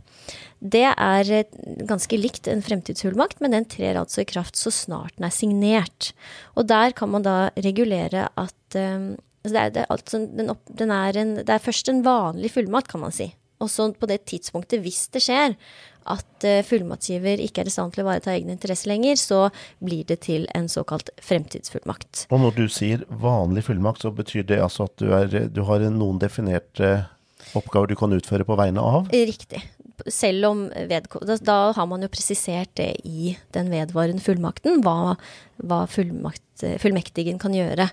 [0.60, 5.18] Det er eh, ganske likt en fremtidsfullmakt, men den trer altså i kraft så snart
[5.20, 6.12] den er signert.
[6.58, 9.12] Og der kan man da regulere at um,
[9.46, 12.90] det, er, det, altså, den opp, den er en, det er først en vanlig fullmakt,
[12.92, 13.30] kan man si.
[13.64, 15.56] Og så på det tidspunktet, hvis det skjer
[16.08, 19.40] at uh, fullmaktsgiver ikke er i stand til å ivareta egne interesser lenger, så
[19.84, 22.28] blir det til en såkalt fremtidsfullmakt.
[22.32, 25.84] Og når du sier vanlig fullmakt, så betyr det altså at du, er, du har
[25.92, 26.94] noen definerte
[27.58, 29.12] oppgaver du kan utføre på vegne av?
[29.12, 29.62] Riktig.
[30.14, 31.02] Selv om da,
[31.42, 35.16] da, har man jo presisert det i den vedvarende fullmakten, hva,
[35.64, 36.44] hva fullmakt,
[36.84, 37.90] fullmektigen kan gjøre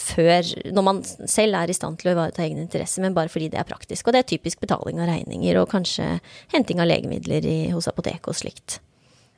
[0.00, 3.50] før, når man selv er i stand til å ivareta egne interesser, men bare fordi
[3.52, 4.06] det er praktisk.
[4.06, 6.18] Og det er typisk betaling av regninger og kanskje
[6.54, 8.78] henting av legemidler i, hos apoteket og slikt.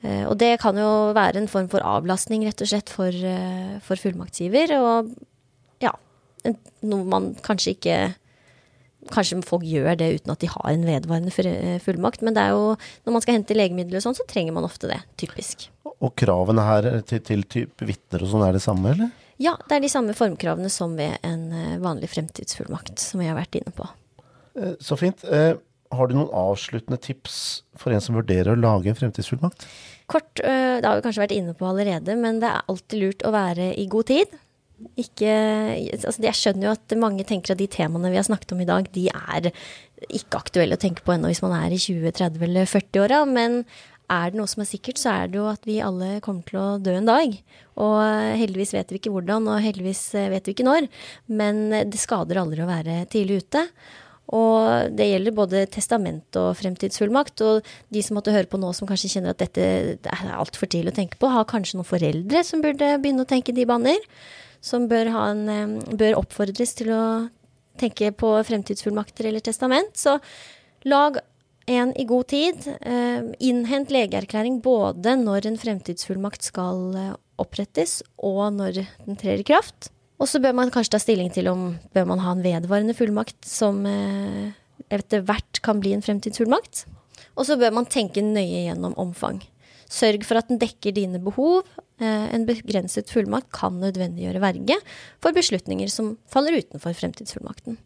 [0.05, 3.79] Eh, og det kan jo være en form for avlastning, rett og slett, for, eh,
[3.85, 4.77] for fullmaktsgiver.
[4.77, 5.13] Og
[5.83, 5.93] ja,
[6.87, 7.99] noe man kanskje ikke
[9.07, 12.57] Kanskje folk gjør det uten at de har en vedvarende eh, fullmakt, men det er
[12.57, 12.73] jo,
[13.07, 14.97] når man skal hente legemidler og sånn, så trenger man ofte det.
[15.23, 15.69] Typisk.
[16.03, 19.13] Og kravene her til, til type vitner og sånn er det samme, eller?
[19.43, 23.37] Ja, det er de samme formkravene som ved en eh, vanlig fremtidsfullmakt, som vi har
[23.37, 23.89] vært inne på.
[24.57, 25.25] Eh, så fint.
[25.29, 25.59] Eh,
[25.97, 27.37] har du noen avsluttende tips
[27.79, 29.69] for en som vurderer å lage en fremtidsfullmakt?
[30.11, 33.33] Kort, det har vi kanskje vært inne på allerede, men det er alltid lurt å
[33.35, 34.35] være i god tid.
[35.01, 35.31] Ikke,
[35.97, 38.69] altså jeg skjønner jo at mange tenker at de temaene vi har snakket om i
[38.69, 39.49] dag, de er
[40.07, 43.23] ikke aktuelle å tenke på ennå hvis man er i 20-, 30- eller 40-åra.
[43.31, 43.63] Men
[44.13, 46.61] er det noe som er sikkert, så er det jo at vi alle kommer til
[46.61, 47.37] å dø en dag.
[47.83, 48.01] Og
[48.41, 50.89] heldigvis vet vi ikke hvordan, og heldigvis eh, vet vi ikke når.
[51.27, 53.67] Men det skader aldri å være tidlig ute.
[54.35, 57.43] Og det gjelder både testament og fremtidsfullmakt.
[57.47, 59.67] Og de som måtte høre på nå som kanskje kjenner at dette
[60.01, 63.55] er altfor tidlig å tenke på, har kanskje noen foreldre som burde begynne å tenke
[63.55, 64.03] de baner.
[64.65, 67.05] Som bør, en, bør oppfordres til å
[67.79, 69.95] tenke på fremtidsfullmakter eller testament.
[70.01, 70.17] Så
[70.89, 71.21] lag
[71.67, 72.67] en i god tid.
[72.81, 79.47] Eh, innhent legeerklæring både når en fremtidsfullmakt skal eh, opprettes, og når den trer i
[79.47, 79.91] kraft.
[80.23, 83.39] Og så bør man kanskje ta stilling til om bør man ha en vedvarende fullmakt
[83.45, 84.55] som eh,
[84.95, 86.87] etter hvert kan bli en fremtidsfullmakt.
[87.37, 89.43] Og så bør man tenke nøye gjennom omfang.
[89.93, 91.67] Sørg for at den dekker dine behov.
[92.01, 94.77] En begrenset fullmakt kan nødvendiggjøre verge
[95.23, 97.79] for beslutninger som faller utenfor fremtidsfullmakten.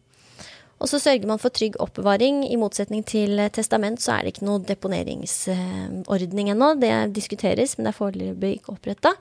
[0.81, 2.41] Og så sørger man for trygg oppbevaring.
[2.49, 6.73] I motsetning til testament så er det ikke noe deponeringsordning ennå.
[6.81, 9.13] Det diskuteres, men det er foreløpig ikke oppretta.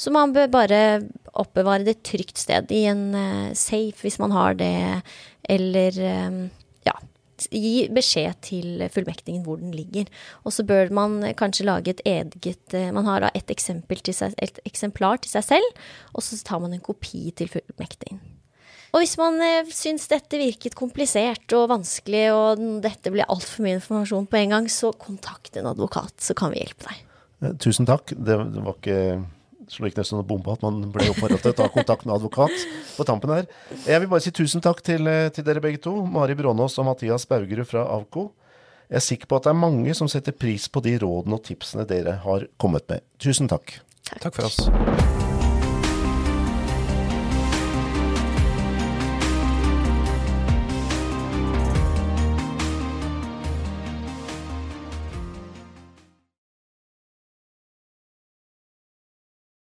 [0.00, 0.80] Så man bør bare
[1.36, 4.72] oppbevare det trygt sted, i en uh, safe hvis man har det,
[5.52, 5.98] eller
[6.28, 6.38] um,
[6.88, 6.94] ja,
[7.52, 10.08] gi beskjed til fullmektingen hvor den ligger.
[10.44, 15.20] Og så bør man kanskje lage et eget Man har da et, seg, et eksemplar
[15.20, 15.80] til seg selv,
[16.14, 18.29] og så tar man en kopi til fullmektingen.
[18.90, 23.78] Og hvis man eh, syns dette virket komplisert og vanskelig, og dette ble altfor mye
[23.78, 27.04] informasjon på en gang, så kontakt en advokat, så kan vi hjelpe deg.
[27.44, 28.14] Eh, tusen takk.
[28.16, 28.98] Det, det var ikke
[29.70, 32.66] slo ikke nesten noe bombe at man ble oppfordret til å ta kontakt med advokat
[32.96, 33.48] på tampen her.
[33.86, 36.90] Jeg vil bare si tusen takk til, eh, til dere begge to, Mari Brånås og
[36.90, 38.32] Mathias Baugerud fra Avko.
[38.90, 41.44] Jeg er sikker på at det er mange som setter pris på de rådene og
[41.46, 43.06] tipsene dere har kommet med.
[43.22, 43.78] Tusen takk.
[44.10, 45.28] Takk, takk for oss.